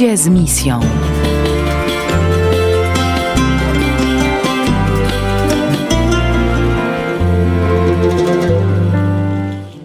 Ludzie 0.00 0.16
z 0.16 0.28
misją. 0.28 0.80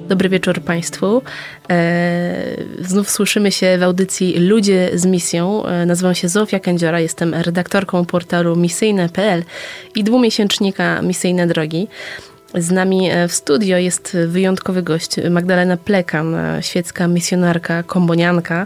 Dobry 0.07 0.29
wieczór 0.29 0.61
Państwu. 0.61 1.21
E, 1.69 2.35
znów 2.81 3.09
słyszymy 3.09 3.51
się 3.51 3.77
w 3.77 3.83
audycji 3.83 4.39
Ludzie 4.39 4.89
z 4.93 5.05
misją. 5.05 5.65
E, 5.65 5.85
nazywam 5.85 6.15
się 6.15 6.29
Zofia 6.29 6.59
Kędziora, 6.59 6.99
jestem 6.99 7.33
redaktorką 7.33 8.05
portalu 8.05 8.55
misyjne.pl 8.55 9.43
i 9.95 10.03
dwumiesięcznika 10.03 11.01
Misyjne 11.01 11.47
Drogi. 11.47 11.87
Z 12.57 12.71
nami 12.71 13.09
e, 13.09 13.27
w 13.27 13.33
studio 13.33 13.77
jest 13.77 14.17
wyjątkowy 14.27 14.83
gość, 14.83 15.15
Magdalena 15.29 15.77
Plekan, 15.77 16.35
świecka 16.61 17.07
misjonarka, 17.07 17.83
kombonianka, 17.83 18.65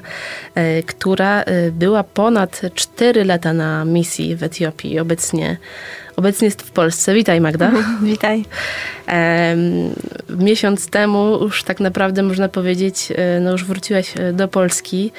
która 0.86 1.44
była 1.72 2.04
ponad 2.04 2.62
4 2.76 3.26
lata 3.26 3.54
na 3.54 3.86
misji 3.86 4.36
w 4.36 4.44
Etiopii. 4.44 5.00
Obecnie 5.00 5.58
Obecnie 6.20 6.46
jest 6.46 6.62
w 6.62 6.72
Polsce. 6.72 7.14
Witaj 7.14 7.42
Magda. 7.42 7.72
Witaj. 8.02 8.46
Miesiąc 10.30 10.90
temu 10.90 11.40
już 11.42 11.64
tak 11.64 11.80
naprawdę 11.80 12.24
można 12.24 12.50
powiedzieć, 12.50 13.14
e, 13.16 13.40
no 13.40 13.52
już 13.52 13.66
wróciłaś 13.66 14.14
e, 14.18 14.34
do 14.34 14.48
Polski. 14.48 15.12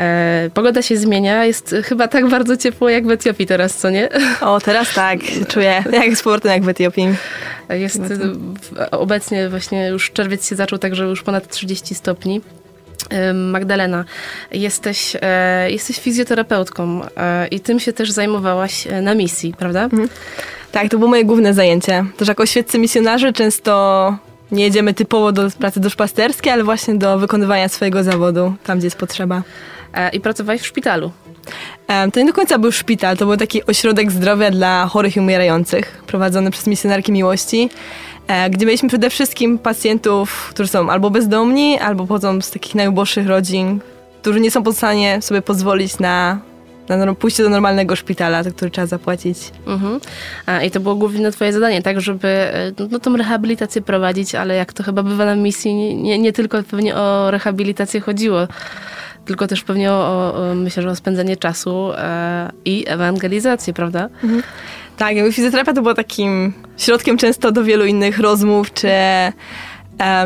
E, 0.00 0.50
pogoda 0.54 0.82
się 0.82 0.96
zmienia, 0.96 1.44
jest 1.44 1.74
chyba 1.84 2.08
tak 2.08 2.28
bardzo 2.28 2.56
ciepło 2.56 2.88
jak 2.88 3.06
w 3.06 3.10
Etiopii 3.10 3.46
teraz, 3.46 3.76
co 3.76 3.90
nie? 3.90 4.08
O, 4.40 4.60
teraz 4.60 4.94
tak, 4.94 5.18
czuję 5.48 5.84
jak 5.92 6.16
sportem 6.16 6.52
jak 6.52 6.62
w 6.62 6.68
Etiopii. 6.68 7.08
Jest 7.70 8.00
obecnie 8.90 9.48
właśnie 9.48 9.88
już 9.88 10.10
czerwiec 10.10 10.48
się 10.48 10.56
zaczął, 10.56 10.78
także 10.78 11.04
już 11.04 11.22
ponad 11.22 11.48
30 11.48 11.94
stopni. 11.94 12.40
Magdalena, 13.34 14.04
jesteś, 14.52 15.16
e, 15.22 15.70
jesteś 15.70 15.98
fizjoterapeutką 15.98 17.00
e, 17.16 17.48
i 17.48 17.60
tym 17.60 17.80
się 17.80 17.92
też 17.92 18.10
zajmowałaś 18.10 18.86
e, 18.86 19.02
na 19.02 19.14
misji, 19.14 19.54
prawda? 19.58 19.84
Mhm. 19.84 20.08
Tak, 20.72 20.88
to 20.88 20.98
było 20.98 21.10
moje 21.10 21.24
główne 21.24 21.54
zajęcie. 21.54 22.04
Też 22.16 22.28
jako 22.28 22.46
świeccy 22.46 22.78
misjonarze 22.78 23.32
często 23.32 24.16
nie 24.52 24.64
jedziemy 24.64 24.94
typowo 24.94 25.32
do 25.32 25.50
pracy 25.50 25.80
duszpasterskiej, 25.80 26.52
ale 26.52 26.64
właśnie 26.64 26.94
do 26.94 27.18
wykonywania 27.18 27.68
swojego 27.68 28.04
zawodu, 28.04 28.54
tam 28.64 28.78
gdzie 28.78 28.86
jest 28.86 28.98
potrzeba. 28.98 29.42
I 30.12 30.20
pracowałeś 30.20 30.62
w 30.62 30.66
szpitalu? 30.66 31.10
To 32.12 32.20
nie 32.20 32.26
do 32.26 32.32
końca 32.32 32.58
był 32.58 32.72
szpital, 32.72 33.16
to 33.16 33.26
był 33.26 33.36
taki 33.36 33.66
ośrodek 33.66 34.12
zdrowia 34.12 34.50
dla 34.50 34.86
chorych 34.86 35.16
i 35.16 35.20
umierających, 35.20 36.02
prowadzony 36.06 36.50
przez 36.50 36.66
misjonarki 36.66 37.12
miłości. 37.12 37.70
E, 38.26 38.50
gdzie 38.50 38.66
mieliśmy 38.66 38.88
przede 38.88 39.10
wszystkim 39.10 39.58
pacjentów, 39.58 40.48
którzy 40.50 40.68
są 40.68 40.90
albo 40.90 41.10
bezdomni, 41.10 41.78
albo 41.78 42.06
pochodzą 42.06 42.40
z 42.40 42.50
takich 42.50 42.74
najuboższych 42.74 43.26
rodzin, 43.26 43.80
którzy 44.22 44.40
nie 44.40 44.50
są 44.50 44.62
w 44.62 44.72
stanie 44.72 45.22
sobie 45.22 45.42
pozwolić 45.42 45.98
na 45.98 46.38
na 46.88 47.14
pójście 47.14 47.42
do 47.42 47.48
normalnego 47.48 47.96
szpitala, 47.96 48.42
za 48.42 48.50
który 48.50 48.70
trzeba 48.70 48.86
zapłacić. 48.86 49.38
Mhm. 49.66 50.00
A, 50.46 50.62
I 50.62 50.70
to 50.70 50.80
było 50.80 50.94
główne 50.94 51.32
twoje 51.32 51.52
zadanie, 51.52 51.82
tak, 51.82 52.00
żeby 52.00 52.28
e, 52.28 52.72
no, 52.78 52.86
no, 52.90 52.98
tą 52.98 53.16
rehabilitację 53.16 53.82
prowadzić, 53.82 54.34
ale 54.34 54.54
jak 54.54 54.72
to 54.72 54.82
chyba 54.82 55.02
bywa 55.02 55.24
na 55.24 55.34
misji, 55.36 55.74
nie, 55.96 56.18
nie 56.18 56.32
tylko 56.32 56.62
pewnie 56.62 56.96
o 56.96 57.30
rehabilitację 57.30 58.00
chodziło, 58.00 58.48
tylko 59.26 59.46
też 59.46 59.62
pewnie 59.62 59.92
o, 59.92 60.34
o 60.34 60.54
myślę, 60.54 60.82
że 60.82 60.88
o 60.88 60.96
spędzenie 60.96 61.36
czasu 61.36 61.92
e, 61.92 62.52
i 62.64 62.84
ewangelizację, 62.88 63.72
prawda? 63.72 64.08
Mhm. 64.24 64.42
Tak, 64.96 65.16
jakby 65.16 65.32
fizjoterapia 65.32 65.72
to 65.72 65.82
była 65.82 65.94
takim 65.94 66.52
środkiem 66.76 67.16
często 67.16 67.52
do 67.52 67.64
wielu 67.64 67.84
innych 67.84 68.18
rozmów, 68.18 68.74
czy, 68.74 68.88
e, 68.88 69.32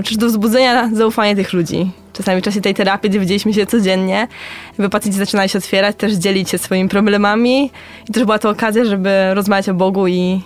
czy 0.05 0.19
do 0.19 0.27
wzbudzenia 0.27 0.91
zaufania 0.93 1.35
tych 1.35 1.53
ludzi. 1.53 1.91
Czasami 2.13 2.41
w 2.41 2.45
czasie 2.45 2.61
tej 2.61 2.75
terapii, 2.75 3.11
gdzie 3.11 3.21
widzieliśmy 3.21 3.55
się 3.55 3.67
codziennie, 3.67 4.29
jakby 4.69 4.89
pacjenci 4.91 5.19
zaczynali 5.19 5.49
się 5.49 5.59
otwierać, 5.59 5.97
też 5.97 6.13
dzielić 6.13 6.51
się 6.51 6.59
swoimi 6.59 6.89
problemami 6.89 7.71
i 8.09 8.13
też 8.13 8.25
była 8.25 8.39
to 8.39 8.51
okazja, 8.51 8.85
żeby 8.85 9.35
rozmawiać 9.35 9.69
o 9.69 9.75
Bogu 9.75 10.07
i, 10.09 10.41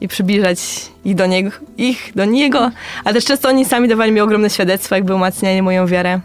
i 0.00 0.08
przybliżać 0.08 0.58
ich 1.04 1.14
do 1.14 1.26
Niego, 1.26 1.50
ich 1.76 2.12
do 2.14 2.24
Niego, 2.24 2.70
ale 3.04 3.14
też 3.14 3.24
często 3.24 3.48
oni 3.48 3.64
sami 3.64 3.88
dawali 3.88 4.12
mi 4.12 4.20
ogromne 4.20 4.50
świadectwo, 4.50 4.94
jakby 4.94 5.14
umacniali 5.14 5.62
moją 5.62 5.86
wiarę. 5.86 6.20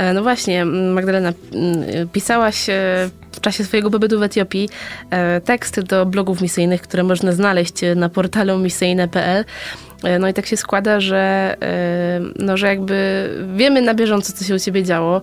E, 0.00 0.12
no 0.12 0.22
właśnie, 0.22 0.64
Magdalena, 0.64 1.32
pisałaś 2.12 2.68
e, 2.68 3.10
w 3.32 3.40
czasie 3.40 3.64
swojego 3.64 3.90
pobytu 3.90 4.18
w 4.18 4.22
Etiopii 4.22 4.68
e, 5.10 5.40
tekst 5.40 5.80
do 5.80 6.06
blogów 6.06 6.40
misyjnych, 6.40 6.82
które 6.82 7.02
można 7.02 7.32
znaleźć 7.32 7.74
na 7.96 8.08
portalu 8.08 8.58
misyjne.pl. 8.58 9.44
No 10.20 10.28
i 10.28 10.34
tak 10.34 10.46
się 10.46 10.56
składa, 10.56 11.00
że, 11.00 11.56
no, 12.38 12.56
że 12.56 12.66
jakby 12.66 13.28
wiemy 13.56 13.82
na 13.82 13.94
bieżąco, 13.94 14.32
co 14.32 14.44
się 14.44 14.54
u 14.54 14.58
ciebie 14.58 14.82
działo. 14.82 15.22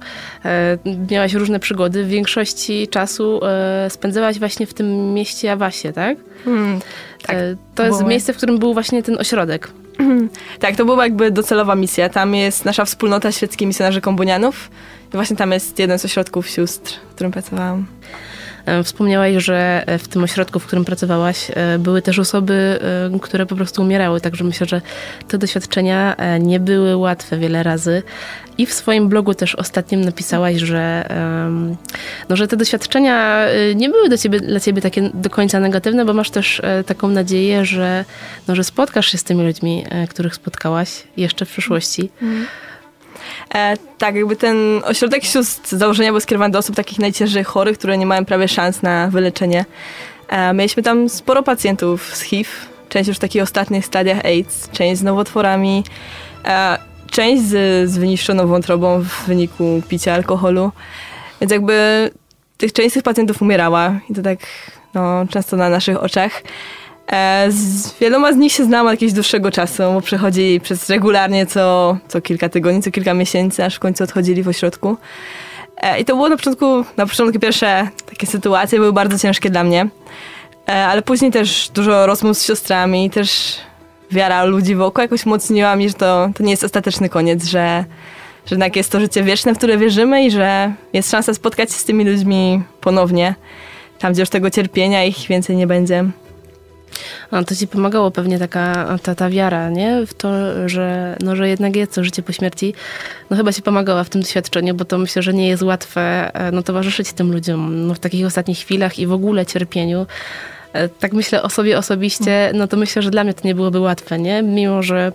Miałaś 1.11 1.33
różne 1.33 1.59
przygody. 1.59 2.03
W 2.03 2.07
większości 2.07 2.87
czasu 2.87 3.39
spędzałaś 3.89 4.39
właśnie 4.39 4.66
w 4.66 4.73
tym 4.73 5.13
mieście 5.13 5.51
Awasie, 5.51 5.93
tak? 5.93 6.17
Hmm, 6.45 6.79
tak. 7.21 7.35
To 7.75 7.85
jest 7.85 8.05
miejsce, 8.05 8.33
w 8.33 8.37
którym 8.37 8.59
był 8.59 8.73
właśnie 8.73 9.03
ten 9.03 9.17
ośrodek. 9.19 9.71
Tak, 10.59 10.75
to 10.75 10.85
była 10.85 11.03
jakby 11.03 11.31
docelowa 11.31 11.75
misja. 11.75 12.09
Tam 12.09 12.35
jest 12.35 12.66
nasza 12.66 12.85
wspólnota 12.85 13.31
świeckich 13.31 13.68
misjonarzy 13.68 14.02
kombunianów. 14.02 14.69
I 15.08 15.12
właśnie 15.12 15.35
tam 15.35 15.52
jest 15.52 15.80
jeden 15.80 16.00
z 16.00 16.06
ośrodków 16.06 16.47
sióstr, 16.47 16.94
w 17.09 17.13
którym 17.16 17.31
pracowałam. 17.31 17.85
E, 18.68 18.84
wspomniałaś, 18.84 19.44
że 19.44 19.84
e, 19.88 19.97
w 19.97 20.08
tym 20.08 20.24
ośrodku, 20.24 20.59
w 20.59 20.66
którym 20.66 20.85
pracowałaś, 20.85 21.52
e, 21.53 21.80
były 21.80 22.02
też 22.02 22.19
osoby, 22.19 22.80
które 23.22 23.46
po 23.46 23.56
prostu 23.56 23.81
umierały, 23.81 24.22
także 24.22 24.44
myślę, 24.44 24.68
że 24.68 24.81
te 25.28 25.38
doświadczenia 25.38 26.16
nie 26.40 26.59
były 26.59 26.96
łatwe 26.96 27.38
wiele 27.38 27.64
razy. 27.64 28.03
I 28.57 28.66
w 28.66 28.73
swoim 28.73 29.09
blogu 29.09 29.34
też 29.34 29.56
ostatnim 29.56 30.01
napisałaś, 30.01 30.56
że, 30.56 31.09
no, 32.29 32.35
że 32.35 32.47
te 32.47 32.57
doświadczenia 32.57 33.45
nie 33.75 33.90
były 33.90 34.09
do 34.09 34.18
ciebie, 34.18 34.40
dla 34.40 34.59
ciebie 34.59 34.81
takie 34.81 35.09
do 35.13 35.29
końca 35.29 35.59
negatywne, 35.59 36.06
bo 36.06 36.13
masz 36.13 36.29
też 36.29 36.62
taką 36.85 37.07
nadzieję, 37.07 37.66
że, 37.66 38.06
no, 38.47 38.56
że 38.56 38.63
spotkasz 38.63 39.12
się 39.12 39.17
z 39.17 39.23
tymi 39.23 39.44
ludźmi, 39.44 39.85
których 40.09 40.35
spotkałaś 40.35 41.03
jeszcze 41.17 41.46
w 41.46 41.50
przyszłości. 41.50 42.09
Mm. 42.22 42.46
E, 43.56 43.78
tak, 43.97 44.16
jakby 44.16 44.35
ten 44.35 44.57
ośrodek 44.84 45.23
sióstr 45.23 45.78
założenia 45.78 46.12
był 46.12 46.19
skierowany 46.19 46.51
do 46.51 46.59
osób 46.59 46.75
takich 46.75 47.00
najciężej 47.00 47.44
chorych, 47.44 47.78
które 47.78 47.97
nie 47.97 48.06
mają 48.06 48.25
prawie 48.25 48.47
szans 48.47 48.81
na 48.81 49.07
wyleczenie. 49.07 49.66
E, 50.28 50.53
mieliśmy 50.53 50.84
tam 50.84 51.09
sporo 51.09 51.44
pacjentów 51.44 52.16
z 52.16 52.22
HIV, 52.22 52.50
część 52.90 53.07
już 53.07 53.17
w 53.17 53.19
takich 53.19 53.41
ostatnich 53.41 53.85
stadiach 53.85 54.25
AIDS, 54.25 54.69
część 54.72 55.00
z 55.00 55.03
nowotworami, 55.03 55.84
e, 56.46 56.78
część 57.12 57.44
z, 57.44 57.90
z 57.90 57.97
wyniszczoną 57.97 58.47
wątrobą 58.47 59.03
w 59.03 59.28
wyniku 59.28 59.81
picia 59.90 60.13
alkoholu. 60.13 60.72
Więc 61.41 61.51
jakby 61.51 62.09
tych 62.57 62.73
część 62.73 62.94
tych 62.94 63.03
pacjentów 63.03 63.41
umierała 63.41 64.00
i 64.09 64.13
to 64.13 64.22
tak 64.22 64.40
no, 64.94 65.25
często 65.29 65.57
na 65.57 65.69
naszych 65.69 66.03
oczach. 66.03 66.41
E, 67.12 67.46
z 67.50 68.00
wieloma 68.00 68.34
z 68.34 68.35
nich 68.35 68.51
się 68.51 68.66
znam 68.66 68.88
od 68.88 68.91
jakiegoś 68.91 69.13
dłuższego 69.13 69.51
czasu, 69.51 69.84
bo 69.94 70.01
przechodzili 70.01 70.59
przez 70.59 70.90
regularnie 70.90 71.46
co, 71.46 71.97
co 72.07 72.22
kilka 72.22 72.50
tygodni, 72.50 72.81
co 72.81 72.91
kilka 72.91 73.13
miesięcy, 73.13 73.66
aż 73.66 73.75
w 73.75 73.79
końcu 73.79 74.03
odchodzili 74.03 74.44
w 74.44 74.47
ośrodku. 74.47 74.97
E, 75.78 76.00
I 76.00 76.06
to 76.06 76.16
było 76.16 76.29
na 76.29 76.38
początku, 76.38 76.85
na 76.97 77.06
początku 77.06 77.40
pierwsze 77.40 77.88
takie 78.06 78.28
sytuacje 78.28 78.79
były 78.79 78.94
bardzo 78.94 79.19
ciężkie 79.19 79.50
dla 79.50 79.63
mnie, 79.63 79.88
e, 80.69 80.88
ale 80.88 81.01
później 81.01 81.31
też 81.31 81.69
dużo 81.73 82.06
rozmów 82.06 82.38
z 82.38 82.46
siostrami, 82.46 83.09
też 83.09 83.57
wiara 84.12 84.44
ludzi 84.44 84.75
wokół 84.75 85.01
jakoś 85.01 85.25
umocniła 85.25 85.75
mi, 85.75 85.90
że 85.90 85.95
to, 85.95 86.29
to 86.35 86.44
nie 86.44 86.51
jest 86.51 86.63
ostateczny 86.63 87.09
koniec, 87.09 87.45
że, 87.45 87.85
że 88.45 88.56
jednak 88.56 88.75
jest 88.75 88.91
to 88.91 89.00
życie 89.00 89.23
wieczne, 89.23 89.56
w 89.56 89.57
które 89.57 89.78
wierzymy 89.78 90.25
i 90.25 90.31
że 90.31 90.73
jest 90.94 91.12
szansa 91.12 91.34
spotkać 91.34 91.72
się 91.72 91.78
z 91.78 91.85
tymi 91.85 92.06
ludźmi 92.06 92.63
ponownie, 92.81 93.35
tam 94.00 94.13
gdzie 94.13 94.22
już 94.22 94.29
tego 94.29 94.50
cierpienia 94.50 95.03
ich 95.03 95.28
więcej 95.28 95.56
nie 95.56 95.67
będzie. 95.67 96.06
A 97.31 97.44
to 97.44 97.56
ci 97.56 97.67
pomagało 97.67 98.12
pewnie 98.12 98.40
taka 98.40 98.97
ta, 99.03 99.16
ta 99.16 99.29
wiara, 99.29 99.69
nie? 99.69 100.06
W 100.06 100.13
to, 100.13 100.29
że, 100.69 101.17
no, 101.23 101.35
że 101.35 101.50
jednak 101.50 101.75
jest 101.75 101.96
to 101.96 102.03
życie 102.03 102.23
po 102.23 102.31
śmierci. 102.31 102.73
No 103.29 103.38
chyba 103.38 103.51
się 103.51 103.62
pomagała 103.62 104.03
w 104.03 104.09
tym 104.09 104.22
doświadczeniu, 104.22 104.73
bo 104.73 104.85
to 104.85 104.97
myślę, 104.97 105.22
że 105.22 105.34
nie 105.34 105.47
jest 105.47 105.64
łatwe 105.64 106.31
e, 106.34 106.52
no, 106.52 106.64
towarzyszyć 106.64 107.14
tym 107.14 107.31
ludziom 107.31 107.87
no, 107.87 107.93
w 107.93 107.99
takich 107.99 108.26
ostatnich 108.26 108.58
chwilach 108.58 108.99
i 108.99 109.08
w 109.08 109.11
ogóle 109.11 109.46
cierpieniu. 109.46 110.05
E, 110.73 110.90
tak 110.90 111.14
myślę 111.14 111.43
o 111.43 111.49
sobie 111.49 111.78
osobiście, 111.78 112.52
no 112.53 112.67
to 112.67 112.78
myślę, 112.78 113.02
że 113.02 113.09
dla 113.09 113.23
mnie 113.23 113.34
to 113.34 113.47
nie 113.47 113.55
byłoby 113.55 113.79
łatwe, 113.79 114.19
nie? 114.19 114.43
Mimo, 114.43 114.84
że 114.84 115.11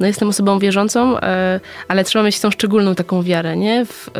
no 0.00 0.06
jestem 0.06 0.28
osobą 0.28 0.58
wierzącą, 0.58 1.18
e, 1.20 1.60
ale 1.88 2.04
trzeba 2.04 2.24
mieć 2.24 2.40
tą 2.40 2.50
szczególną 2.50 2.94
taką 2.94 3.22
wiarę, 3.22 3.56
nie? 3.56 3.84
W, 3.84 4.08
e, 4.08 4.10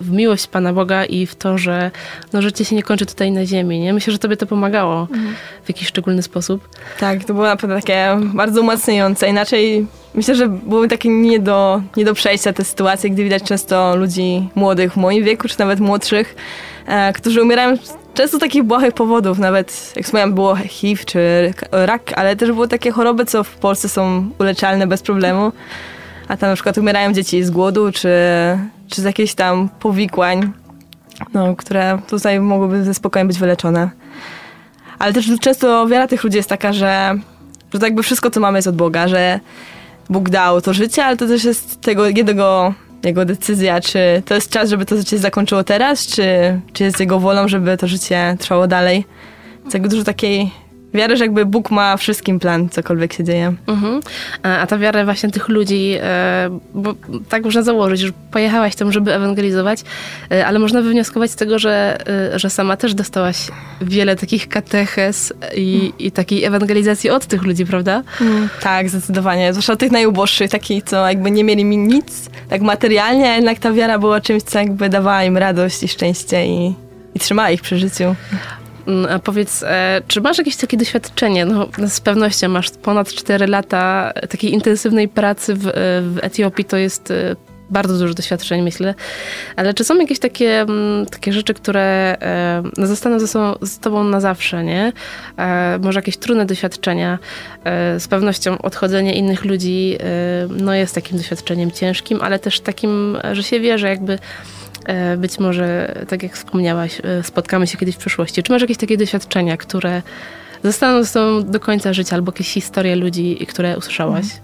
w 0.00 0.10
miłość 0.10 0.46
Pana 0.46 0.72
Boga 0.72 1.04
i 1.04 1.26
w 1.26 1.34
to, 1.34 1.58
że 1.58 1.90
no, 2.32 2.42
życie 2.42 2.64
się 2.64 2.76
nie 2.76 2.82
kończy 2.82 3.06
tutaj 3.06 3.32
na 3.32 3.46
ziemi, 3.46 3.80
nie? 3.80 3.92
Myślę, 3.92 4.12
że 4.12 4.18
tobie 4.18 4.36
to 4.36 4.46
pomagało 4.46 5.08
w 5.64 5.68
jakiś 5.68 5.88
szczególny 5.88 6.22
sposób. 6.22 6.68
Tak, 7.00 7.24
to 7.24 7.34
było 7.34 7.46
naprawdę 7.46 7.76
takie 7.76 8.18
bardzo 8.34 8.60
umacniające. 8.60 9.28
Inaczej 9.28 9.86
myślę, 10.14 10.34
że 10.34 10.48
były 10.48 10.88
takie 10.88 11.08
nie 11.08 11.38
do, 11.38 11.82
nie 11.96 12.04
do 12.04 12.14
przejścia 12.14 12.52
te 12.52 12.64
sytuacje, 12.64 13.10
gdy 13.10 13.24
widać 13.24 13.42
często 13.42 13.96
ludzi 13.96 14.48
młodych 14.54 14.92
w 14.92 14.96
moim 14.96 15.24
wieku, 15.24 15.48
czy 15.48 15.58
nawet 15.58 15.80
młodszych, 15.80 16.34
którzy 17.14 17.42
umierają 17.42 17.76
często 18.14 18.38
takich 18.38 18.62
błahych 18.62 18.94
powodów, 18.94 19.38
nawet 19.38 19.92
jak 19.96 20.04
wspomniałam, 20.04 20.34
było 20.34 20.56
HIV 20.56 21.04
czy 21.04 21.54
rak, 21.72 22.12
ale 22.16 22.36
też 22.36 22.52
były 22.52 22.68
takie 22.68 22.90
choroby, 22.90 23.24
co 23.24 23.44
w 23.44 23.54
Polsce 23.54 23.88
są 23.88 24.30
uleczalne 24.38 24.86
bez 24.86 25.02
problemu, 25.02 25.52
a 26.28 26.36
tam 26.36 26.50
na 26.50 26.54
przykład 26.54 26.78
umierają 26.78 27.12
dzieci 27.12 27.44
z 27.44 27.50
głodu 27.50 27.92
czy, 27.92 28.08
czy 28.88 29.02
z 29.02 29.04
jakichś 29.04 29.34
tam 29.34 29.68
powikłań. 29.80 30.52
no, 31.34 31.56
które 31.56 31.98
tutaj 32.08 32.40
mogłyby 32.40 32.84
ze 32.84 32.94
spokojem 32.94 33.28
być 33.28 33.38
wyleczone. 33.38 33.90
Ale 34.98 35.12
też 35.12 35.30
często 35.40 35.86
wiara 35.86 36.08
tych 36.08 36.24
ludzi 36.24 36.36
jest 36.36 36.48
taka, 36.48 36.72
że, 36.72 37.14
że 37.72 37.78
to 37.78 37.86
jakby 37.86 38.02
wszystko, 38.02 38.30
co 38.30 38.40
mamy 38.40 38.58
jest 38.58 38.68
od 38.68 38.76
Boga, 38.76 39.08
że 39.08 39.40
Bóg 40.10 40.30
dał 40.30 40.60
to 40.60 40.72
życie, 40.72 41.04
ale 41.04 41.16
to 41.16 41.26
też 41.26 41.44
jest 41.44 41.80
tego 41.80 42.06
jednego 42.06 42.74
jego 43.04 43.24
decyzja, 43.24 43.80
czy 43.80 44.22
to 44.24 44.34
jest 44.34 44.50
czas, 44.50 44.70
żeby 44.70 44.86
to 44.86 44.96
życie 44.96 45.18
zakończyło 45.18 45.64
teraz, 45.64 46.06
czy, 46.06 46.24
czy 46.72 46.84
jest 46.84 47.00
jego 47.00 47.20
wolą, 47.20 47.48
żeby 47.48 47.76
to 47.76 47.88
życie 47.88 48.36
trwało 48.38 48.66
dalej. 48.66 49.04
Jest 49.64 49.74
jakby 49.74 49.88
dużo 49.88 50.04
takiej 50.04 50.50
wiary, 50.94 51.16
że 51.16 51.24
jakby 51.24 51.46
Bóg 51.46 51.70
ma 51.70 51.96
wszystkim 51.96 52.38
plan, 52.40 52.68
cokolwiek 52.68 53.12
się 53.12 53.24
dzieje. 53.24 53.54
Mhm. 53.66 54.00
A 54.42 54.66
ta 54.66 54.78
wiara 54.78 55.04
właśnie 55.04 55.30
tych 55.30 55.48
ludzi, 55.48 55.94
e, 56.00 56.58
bo 56.74 56.94
tak 57.28 57.44
można 57.44 57.62
założyć, 57.62 58.00
że 58.00 58.12
pojechałaś 58.30 58.76
tam, 58.76 58.92
żeby 58.92 59.14
ewangelizować, 59.14 59.80
e, 60.30 60.46
ale 60.46 60.58
można 60.58 60.82
wywnioskować 60.82 61.30
z 61.30 61.36
tego, 61.36 61.58
że, 61.58 61.98
e, 62.34 62.38
że 62.38 62.50
sama 62.50 62.76
też 62.76 62.94
dostałaś 62.94 63.36
wiele 63.80 64.16
takich 64.16 64.48
kateches 64.48 65.32
i, 65.56 65.92
i 65.98 66.12
takiej 66.12 66.44
ewangelizacji 66.44 67.10
od 67.10 67.26
tych 67.26 67.42
ludzi, 67.42 67.66
prawda? 67.66 68.02
Mm, 68.20 68.48
tak, 68.60 68.88
zdecydowanie. 68.88 69.52
Zwłaszcza 69.52 69.72
od 69.72 69.78
tych 69.78 69.92
najuboższych, 69.92 70.50
takich, 70.50 70.84
co 70.84 71.08
jakby 71.08 71.30
nie 71.30 71.44
mieli 71.44 71.64
mi 71.64 71.76
nic, 71.76 72.30
tak 72.48 72.62
materialnie, 72.62 73.30
a 73.30 73.36
jednak 73.36 73.58
ta 73.58 73.72
wiara 73.72 73.98
była 73.98 74.20
czymś, 74.20 74.42
co 74.42 74.58
jakby 74.58 74.88
dawała 74.88 75.24
im 75.24 75.36
radość 75.36 75.82
i 75.82 75.88
szczęście 75.88 76.46
i, 76.46 76.74
i 77.14 77.18
trzymała 77.18 77.50
ich 77.50 77.62
przy 77.62 77.78
życiu. 77.78 78.14
Mm, 78.86 79.10
a 79.10 79.18
powiedz, 79.18 79.62
e, 79.62 80.02
czy 80.08 80.20
masz 80.20 80.38
jakieś 80.38 80.56
takie 80.56 80.76
doświadczenie? 80.76 81.44
No, 81.44 81.68
z 81.88 82.00
pewnością 82.00 82.48
masz 82.48 82.70
ponad 82.70 83.08
4 83.14 83.46
lata 83.46 84.12
takiej 84.30 84.52
intensywnej 84.52 85.08
pracy 85.08 85.54
w, 85.54 85.66
e, 85.66 85.72
w 86.02 86.18
Etiopii, 86.22 86.64
to 86.64 86.76
jest 86.76 87.10
e, 87.10 87.36
bardzo 87.70 87.98
dużo 87.98 88.14
doświadczeń, 88.14 88.62
myślę. 88.62 88.94
Ale 89.56 89.74
czy 89.74 89.84
są 89.84 89.98
jakieś 89.98 90.18
takie, 90.18 90.60
mm, 90.60 91.06
takie 91.06 91.32
rzeczy, 91.32 91.54
które 91.54 92.16
no, 92.76 92.86
zostaną 92.86 93.20
ze 93.20 93.28
sobą, 93.28 93.54
z 93.62 93.78
tobą 93.78 94.04
na 94.04 94.20
zawsze, 94.20 94.64
nie? 94.64 94.92
Może 95.80 95.98
jakieś 95.98 96.16
trudne 96.16 96.46
doświadczenia. 96.46 97.18
Z 97.98 98.08
pewnością 98.08 98.58
odchodzenie 98.58 99.14
innych 99.14 99.44
ludzi 99.44 99.98
no, 100.48 100.74
jest 100.74 100.94
takim 100.94 101.16
doświadczeniem 101.16 101.70
ciężkim, 101.70 102.18
ale 102.22 102.38
też 102.38 102.60
takim, 102.60 103.18
że 103.32 103.42
się 103.42 103.60
wie, 103.60 103.78
że 103.78 103.88
jakby 103.88 104.18
być 105.16 105.38
może, 105.38 105.94
tak 106.08 106.22
jak 106.22 106.36
wspomniałaś, 106.36 107.00
e, 107.04 107.22
spotkamy 107.22 107.66
się 107.66 107.78
kiedyś 107.78 107.94
w 107.94 107.98
przyszłości. 107.98 108.42
Czy 108.42 108.52
masz 108.52 108.62
jakieś 108.62 108.76
takie 108.76 108.96
doświadczenia, 108.96 109.56
które 109.56 110.02
zostaną 110.64 111.04
z 111.04 111.12
tobą 111.12 111.50
do 111.50 111.60
końca 111.60 111.92
życia, 111.92 112.16
albo 112.16 112.32
jakieś 112.32 112.48
historie 112.48 112.96
ludzi, 112.96 113.46
które 113.48 113.78
usłyszałaś? 113.78 114.24
Mhm. 114.24 114.40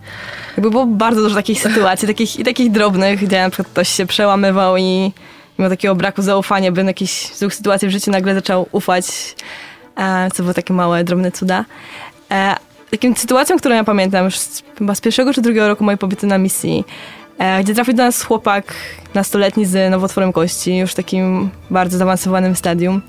Jakby 0.56 0.70
było 0.70 0.86
bardzo 0.86 1.22
dużo 1.22 1.34
takich 1.34 1.62
sytuacji, 1.62 2.08
takich, 2.08 2.38
i 2.38 2.44
takich 2.44 2.70
drobnych, 2.70 3.20
gdzie 3.20 3.42
na 3.42 3.50
przykład 3.50 3.68
ktoś 3.68 3.88
się 3.88 4.06
przełamywał 4.06 4.76
i 4.76 5.12
mimo 5.58 5.70
takiego 5.70 5.94
braku 5.94 6.22
zaufania, 6.22 6.72
by 6.72 6.84
na 6.84 6.90
jakiejś 6.90 7.34
złych 7.34 7.54
sytuacji 7.54 7.88
w 7.88 7.90
życiu 7.90 8.10
nagle 8.10 8.34
zaczął 8.34 8.66
ufać, 8.72 9.06
e, 9.96 10.28
co 10.34 10.42
było 10.42 10.54
takie 10.54 10.74
małe, 10.74 11.04
drobne 11.04 11.32
cuda. 11.32 11.64
Takim 12.90 13.16
sytuacją, 13.16 13.58
którą 13.58 13.74
ja 13.74 13.84
pamiętam 13.84 14.24
już 14.24 14.36
chyba 14.78 14.94
z 14.94 15.00
pierwszego 15.00 15.34
czy 15.34 15.40
drugiego 15.42 15.68
roku 15.68 15.84
mojej 15.84 15.98
pobytu 15.98 16.26
na 16.26 16.38
misji, 16.38 16.84
E, 17.27 17.27
gdzie 17.60 17.74
trafił 17.74 17.94
do 17.94 18.02
nas 18.02 18.22
chłopak 18.22 18.74
nastoletni 19.14 19.66
z 19.66 19.90
nowotworem 19.90 20.32
kości, 20.32 20.76
już 20.76 20.92
w 20.92 20.94
takim 20.94 21.50
bardzo 21.70 21.98
zaawansowanym 21.98 22.56
stadium. 22.56 23.02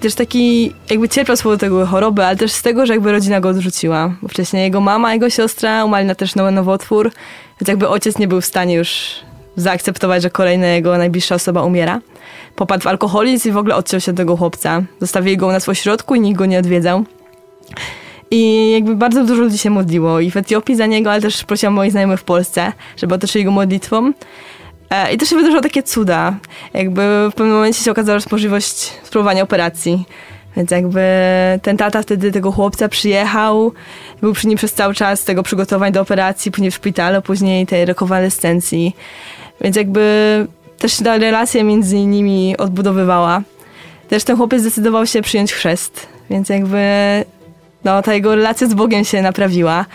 Też 0.00 0.14
taki 0.14 0.74
jakby 0.90 1.08
cierpiał 1.08 1.36
z 1.36 1.42
powodu 1.42 1.60
tego 1.60 1.86
choroby, 1.86 2.24
ale 2.24 2.36
też 2.36 2.52
z 2.52 2.62
tego, 2.62 2.86
że 2.86 2.92
jakby 2.92 3.12
rodzina 3.12 3.40
go 3.40 3.48
odrzuciła. 3.48 4.14
Bo 4.22 4.28
wcześniej 4.28 4.62
jego 4.62 4.80
mama, 4.80 5.14
jego 5.14 5.30
siostra 5.30 5.84
umarli 5.84 6.06
na 6.06 6.14
też 6.14 6.34
nowy 6.34 6.50
nowotwór, 6.50 7.10
więc 7.60 7.68
jakby 7.68 7.88
ojciec 7.88 8.18
nie 8.18 8.28
był 8.28 8.40
w 8.40 8.46
stanie 8.46 8.74
już 8.74 9.14
zaakceptować, 9.56 10.22
że 10.22 10.30
kolejna 10.30 10.66
jego 10.66 10.98
najbliższa 10.98 11.34
osoba 11.34 11.62
umiera. 11.62 12.00
Popadł 12.56 12.82
w 12.82 12.86
alkoholizm 12.86 13.48
i 13.48 13.52
w 13.52 13.56
ogóle 13.56 13.76
odciął 13.76 14.00
się 14.00 14.10
od 14.10 14.16
tego 14.16 14.36
chłopca. 14.36 14.82
Zostawili 15.00 15.36
go 15.36 15.46
u 15.46 15.52
nas 15.52 15.64
w 15.64 15.68
ośrodku 15.68 16.14
i 16.14 16.20
nikt 16.20 16.38
go 16.38 16.46
nie 16.46 16.58
odwiedzał. 16.58 17.04
I 18.34 18.70
jakby 18.72 18.96
bardzo 18.96 19.24
dużo 19.24 19.42
ludzi 19.42 19.58
się 19.58 19.70
modliło 19.70 20.20
i 20.20 20.30
w 20.30 20.36
Etiopii 20.36 20.76
za 20.76 20.86
niego, 20.86 21.12
ale 21.12 21.20
też 21.20 21.44
prosiłam 21.44 21.74
moich 21.74 21.92
znajomych 21.92 22.20
w 22.20 22.24
Polsce, 22.24 22.72
żeby 22.96 23.14
otoczyli 23.14 23.44
go 23.44 23.50
modlitwą. 23.50 24.12
E, 24.90 25.12
I 25.14 25.18
też 25.18 25.28
się 25.28 25.36
wydarzyło 25.36 25.62
takie 25.62 25.82
cuda. 25.82 26.36
Jakby 26.74 27.02
w 27.30 27.34
pewnym 27.34 27.54
momencie 27.54 27.84
się 27.84 27.94
jest 28.14 28.32
możliwość 28.32 28.92
spróbowania 29.02 29.42
operacji. 29.42 30.04
Więc 30.56 30.70
jakby 30.70 31.02
ten 31.62 31.76
tata 31.76 32.02
wtedy 32.02 32.32
tego 32.32 32.52
chłopca 32.52 32.88
przyjechał, 32.88 33.72
był 34.20 34.32
przy 34.32 34.48
nim 34.48 34.58
przez 34.58 34.74
cały 34.74 34.94
czas 34.94 35.24
tego 35.24 35.42
przygotowań 35.42 35.92
do 35.92 36.00
operacji, 36.00 36.52
później 36.52 36.70
w 36.70 36.74
szpitalu, 36.74 37.22
później 37.22 37.66
tej 37.66 37.84
rekonwalescencji. 37.84 38.96
Więc 39.60 39.76
jakby 39.76 40.46
też 40.78 40.96
ta 40.96 41.18
relacja 41.18 41.64
między 41.64 41.96
nimi 41.96 42.56
odbudowywała. 42.56 43.42
Też 44.08 44.24
ten 44.24 44.36
chłopiec 44.36 44.60
zdecydował 44.60 45.06
się 45.06 45.22
przyjąć 45.22 45.52
chrzest, 45.52 46.06
więc 46.30 46.48
jakby 46.48 46.80
no, 47.84 48.02
ta 48.02 48.14
jego 48.14 48.34
relacja 48.34 48.68
z 48.68 48.74
Bogiem 48.74 49.04
się 49.04 49.22
naprawiła. 49.22 49.86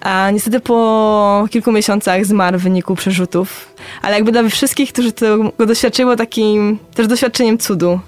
A 0.00 0.30
niestety 0.30 0.60
po 0.60 1.46
kilku 1.50 1.72
miesiącach 1.72 2.26
zmarł 2.26 2.58
w 2.58 2.62
wyniku 2.62 2.94
przerzutów. 2.94 3.74
Ale 4.02 4.14
jakby 4.14 4.32
dla 4.32 4.48
wszystkich, 4.48 4.92
którzy 4.92 5.12
tego 5.12 5.52
doświadczyło 5.66 6.16
takim 6.16 6.78
też 6.94 7.06
doświadczeniem 7.06 7.58
cudu. 7.58 8.00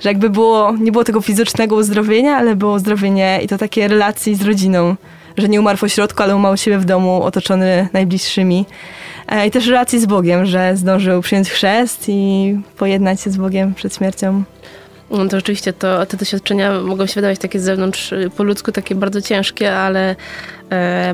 Że 0.00 0.08
jakby 0.08 0.30
było, 0.30 0.74
nie 0.80 0.92
było 0.92 1.04
tego 1.04 1.20
fizycznego 1.20 1.76
uzdrowienia, 1.76 2.36
ale 2.36 2.56
było 2.56 2.74
uzdrowienie 2.74 3.40
i 3.42 3.48
to 3.48 3.58
takie 3.58 3.88
relacji 3.88 4.34
z 4.34 4.42
rodziną. 4.42 4.96
Że 5.36 5.48
nie 5.48 5.60
umarł 5.60 5.78
w 5.78 5.82
ośrodku, 5.82 6.22
ale 6.22 6.36
umarł 6.36 6.56
siebie 6.56 6.78
w 6.78 6.84
domu, 6.84 7.22
otoczony 7.22 7.88
najbliższymi. 7.92 8.66
E, 9.28 9.46
I 9.46 9.50
też 9.50 9.66
relacji 9.66 10.00
z 10.00 10.06
Bogiem, 10.06 10.46
że 10.46 10.76
zdążył 10.76 11.22
przyjąć 11.22 11.50
chrzest 11.50 12.04
i 12.08 12.56
pojednać 12.76 13.20
się 13.20 13.30
z 13.30 13.36
Bogiem 13.36 13.74
przed 13.74 13.96
śmiercią. 13.96 14.42
No 15.10 15.28
to 15.28 15.36
rzeczywiście 15.36 15.72
to, 15.72 16.06
te 16.06 16.16
doświadczenia 16.16 16.80
mogą 16.80 17.06
się 17.06 17.14
wydawać 17.14 17.38
takie 17.38 17.60
z 17.60 17.62
zewnątrz 17.62 18.12
y, 18.12 18.30
po 18.36 18.42
ludzku, 18.42 18.72
takie 18.72 18.94
bardzo 18.94 19.22
ciężkie, 19.22 19.76
ale, 19.76 20.16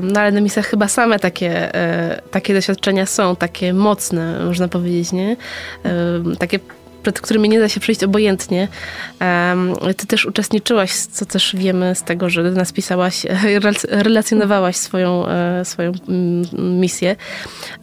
no, 0.01 0.19
ale 0.19 0.31
na 0.31 0.41
misjach 0.41 0.67
chyba 0.67 0.87
same 0.87 1.19
takie, 1.19 1.75
e, 1.75 2.21
takie 2.31 2.53
doświadczenia 2.53 3.05
są, 3.05 3.35
takie 3.35 3.73
mocne, 3.73 4.45
można 4.45 4.67
powiedzieć, 4.67 5.11
nie? 5.11 5.37
Takie 6.39 6.59
przed 7.03 7.21
którymi 7.21 7.49
nie 7.49 7.59
da 7.59 7.69
się 7.69 7.79
przejść 7.79 8.03
obojętnie. 8.03 8.67
Ty 9.97 10.07
też 10.07 10.25
uczestniczyłaś, 10.25 10.93
co 10.93 11.25
też 11.25 11.55
wiemy 11.55 11.95
z 11.95 12.03
tego, 12.03 12.29
że 12.29 12.43
do 12.43 12.51
nas 12.51 12.71
pisałaś, 12.71 13.25
relacjonowałaś 14.07 14.75
swoją, 14.75 15.27
e, 15.27 15.65
swoją 15.65 15.91
misję. 16.57 17.15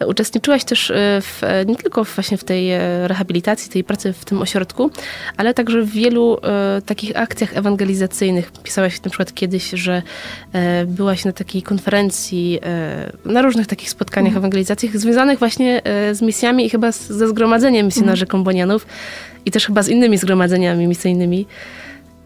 Uczestniczyłaś 0.07 0.63
też 0.63 0.91
e, 0.91 1.21
w, 1.21 1.41
nie 1.67 1.75
tylko 1.75 2.03
właśnie 2.03 2.37
w 2.37 2.43
tej 2.43 2.71
e, 2.71 3.07
rehabilitacji, 3.07 3.71
tej 3.71 3.83
pracy 3.83 4.13
w 4.13 4.25
tym 4.25 4.41
ośrodku, 4.41 4.91
ale 5.37 5.53
także 5.53 5.81
w 5.81 5.89
wielu 5.89 6.37
takich 6.85 7.17
akcjach 7.17 7.57
ewangelizacyjnych. 7.57 8.51
Pisałaś 8.63 9.03
na 9.03 9.09
przykład 9.09 9.33
kiedyś, 9.33 9.69
że 9.69 10.01
byłaś 10.87 11.25
na 11.25 11.31
takiej 11.31 11.61
konferencji, 11.61 12.59
na 13.25 13.41
różnych 13.41 13.67
takich 13.67 13.89
spotkaniach 13.89 14.27
mhm. 14.27 14.41
ewangelizacyjnych 14.41 14.99
związanych 14.99 15.39
właśnie 15.39 15.81
z 16.11 16.21
misjami 16.21 16.65
i 16.65 16.69
chyba 16.69 16.91
ze 16.91 17.27
zgromadzeniem 17.27 17.85
misjonarzy 17.85 18.23
mhm. 18.23 18.31
kombonianów 18.31 18.85
i 19.45 19.51
też 19.51 19.65
chyba 19.65 19.83
z 19.83 19.87
innymi 19.87 20.17
zgromadzeniami 20.17 20.87
misyjnymi. 20.87 21.45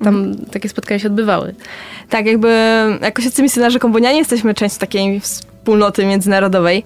Tam 0.04 0.16
mm. 0.16 0.46
takie 0.46 0.70
spotkania 0.70 1.00
się 1.00 1.08
odbywały. 1.08 1.56
Tak, 2.10 2.26
jakby 2.26 2.58
jako 3.02 3.22
siedcy 3.22 3.44
misjonarze 3.44 3.80
kombonianie 3.80 4.18
jesteśmy 4.18 4.54
częścią 4.54 4.80
takiej 4.80 5.20
wspólnoty 5.20 6.06
międzynarodowej. 6.06 6.84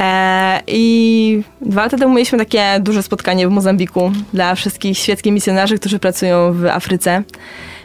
E, 0.00 0.60
I 0.66 1.42
dwa 1.60 1.82
lata 1.82 1.98
temu 1.98 2.14
mieliśmy 2.14 2.38
takie 2.38 2.76
duże 2.80 3.02
spotkanie 3.02 3.48
w 3.48 3.50
Mozambiku 3.50 4.12
dla 4.32 4.54
wszystkich 4.54 4.98
świeckich 4.98 5.32
misjonarzy, 5.32 5.78
którzy 5.78 5.98
pracują 5.98 6.52
w 6.52 6.66
Afryce. 6.66 7.22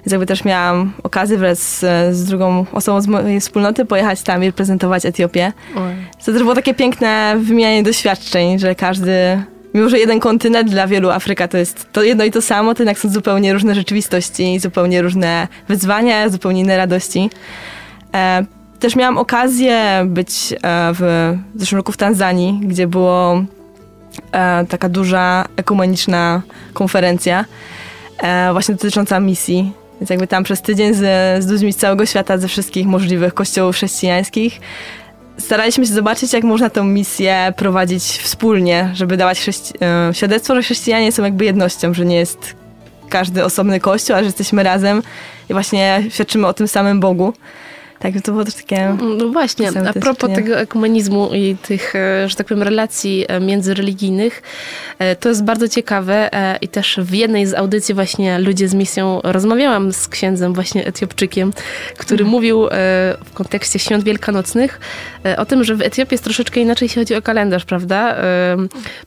Więc 0.06 0.12
jakby 0.12 0.26
też 0.26 0.44
miałam 0.44 0.94
okazję 1.04 1.38
wraz 1.38 1.60
z, 1.60 2.16
z 2.16 2.26
drugą 2.26 2.66
osobą 2.72 3.02
z 3.02 3.08
mojej 3.08 3.40
wspólnoty 3.40 3.86
pojechać 3.86 4.22
tam 4.22 4.44
i 4.44 4.46
reprezentować 4.46 5.06
Etiopię. 5.06 5.54
Oj. 5.76 5.94
To 6.26 6.32
też 6.32 6.42
było 6.42 6.56
takie 6.56 6.74
piękne 6.74 7.36
wymianie 7.40 7.84
doświadczeń, 7.84 8.60
że 8.60 8.76
każdy 8.76 9.44
mimo 9.74 9.90
że 9.90 10.00
jeden 10.00 10.20
kontynent 10.20 10.70
dla 10.70 10.88
wielu 10.88 11.10
Afryka 11.10 11.48
to 11.48 11.58
jest 11.58 11.88
to 11.92 12.04
jedno 12.04 12.24
i 12.24 12.32
to 12.32 12.42
samo, 12.42 12.74
to 12.74 12.84
jednak 12.84 13.00
są 13.00 13.10
zupełnie 13.10 13.54
różne 13.54 13.76
rzeczywistości, 13.76 14.60
zupełnie 14.60 15.02
różne 15.02 15.48
wyzwania, 15.68 16.30
zupełnie 16.30 16.62
inne 16.62 16.78
radości. 16.78 17.30
E, 18.16 18.46
też 18.84 18.96
miałam 18.96 19.18
okazję 19.18 20.04
być 20.06 20.54
e, 20.54 20.58
w 20.94 21.34
zeszłym 21.56 21.78
roku 21.78 21.92
w 21.92 21.98
Tanzanii, 21.98 22.60
gdzie 22.64 22.88
było 22.88 23.44
e, 24.32 24.66
taka 24.66 24.90
duża 24.90 25.46
ekumeniczna 25.56 26.42
konferencja 26.74 27.46
e, 28.18 28.50
właśnie 28.52 28.76
dotycząca 28.76 29.20
misji. 29.20 29.72
Więc 30.02 30.10
jakby 30.10 30.28
tam 30.28 30.44
przez 30.44 30.62
tydzień 30.62 30.94
z, 30.94 31.44
z 31.44 31.48
ludźmi 31.48 31.74
z 31.74 31.78
całego 31.78 32.06
świata, 32.06 32.38
ze 32.38 32.48
wszystkich 32.48 32.88
możliwych 32.88 33.34
kościołów 33.34 33.76
chrześcijańskich 33.76 34.60
staraliśmy 35.38 35.88
się 35.88 35.94
zobaczyć, 35.94 36.34
jak 36.34 36.44
można 36.44 36.70
tę 36.70 36.84
misję 36.84 37.54
prowadzić 37.58 38.04
wspólnie, 38.04 38.90
żeby 38.94 39.18
dawać 39.18 39.40
chrześci- 39.40 39.74
e, 39.82 40.14
świadectwo, 40.14 40.56
że 40.56 40.62
chrześcijanie 40.62 41.12
są 41.12 41.24
jakby 41.24 41.46
jednością, 41.46 41.94
że 41.94 42.06
nie 42.06 42.16
jest 42.16 42.56
każdy 43.10 43.44
osobny 43.46 43.80
kościół, 43.80 44.16
a 44.16 44.20
że 44.20 44.26
jesteśmy 44.26 44.64
razem 44.64 45.04
i 45.50 45.54
właśnie 45.54 46.04
świadczymy 46.10 46.48
o 46.48 46.54
tym 46.54 46.68
samym 46.68 47.00
Bogu. 47.00 47.34
Tak, 48.04 48.14
to 48.24 48.32
było 48.32 48.46
też 48.46 48.54
takie... 48.54 48.98
No 49.18 49.28
właśnie, 49.30 49.70
a 49.90 49.94
propos 49.94 50.30
tego 50.36 50.60
ekumenizmu 50.60 51.34
i 51.34 51.56
tych, 51.56 51.96
e, 51.96 52.30
że 52.30 52.36
tak 52.36 52.48
powiem, 52.48 52.64
relacji 52.64 53.26
e, 53.28 53.40
międzyreligijnych, 53.40 54.42
e, 55.00 55.16
to 55.16 55.30
jest 55.30 55.44
bardzo 55.44 55.68
ciekawe 55.68 56.30
i 56.62 56.68
też 56.68 57.00
w 57.02 57.14
jednej 57.14 57.46
z 57.46 57.54
audycji 57.54 57.96
właśnie 57.96 58.40
Ludzie 58.40 58.68
z 58.68 58.74
misją 58.74 59.22
rozmawiałam 59.24 59.94
z 59.94 60.08
księdzem 60.08 60.54
właśnie 60.54 60.86
Etiopczykiem, 60.86 61.54
który 61.98 62.24
mhm. 62.24 62.30
mówił 62.32 62.68
w 63.26 63.34
kontekście 63.34 63.80
świąt 63.80 64.04
wielkanocnych 64.04 64.80
o 65.38 65.46
tym, 65.46 65.64
że 65.64 65.76
w 65.76 65.82
Etiopii 65.82 66.14
jest 66.14 66.24
troszeczkę 66.24 66.60
inaczej, 66.60 66.86
jeśli 66.86 67.02
chodzi 67.02 67.16
o 67.16 67.22
kalendarz, 67.22 67.66
prawda? 67.66 68.16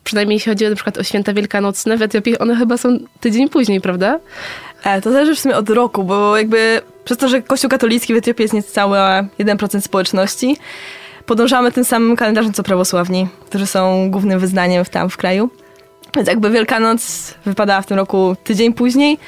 Przynajmniej 0.05 0.37
jeśli 0.37 0.53
chodzi 0.53 0.69
na 0.69 0.75
przykład 0.75 0.99
o 0.99 1.03
święta 1.03 1.33
wielkanocne, 1.33 1.97
w 1.97 2.03
Etiopii 2.03 2.39
one 2.39 2.57
chyba 2.57 2.77
są 2.77 2.99
tydzień 3.21 3.49
później, 3.49 3.81
prawda? 3.81 4.21
To 5.03 5.13
zależy 5.13 5.35
w 5.35 5.39
sumie 5.39 5.57
od 5.57 5.71
roku, 5.71 6.05
bo 6.05 6.37
jakby 6.37 6.81
przez 7.07 7.19
to, 7.19 7.29
że 7.29 7.43
Kościół 7.43 7.71
katolicki 7.71 8.15
w 8.15 8.17
Etiopii 8.17 8.43
jest 8.43 8.55
niecałe 8.55 9.29
1% 9.41 9.81
społeczności, 9.81 10.57
podążamy 11.27 11.73
tym 11.73 11.85
samym 11.85 12.17
kalendarzem 12.17 12.53
co 12.53 12.63
prawosławni, 12.63 13.29
którzy 13.47 13.67
są 13.67 14.11
głównym 14.11 14.39
wyznaniem 14.39 14.85
w 14.85 14.89
tam 14.89 15.11
w 15.11 15.17
kraju. 15.17 15.51
Więc 16.17 16.29
jakby 16.29 16.51
Wielkanoc 16.51 17.35
wypadała 17.45 17.83
w 17.83 17.87
tym 17.87 17.97
roku 17.97 18.37
tydzień 18.45 18.75
później, 18.75 19.19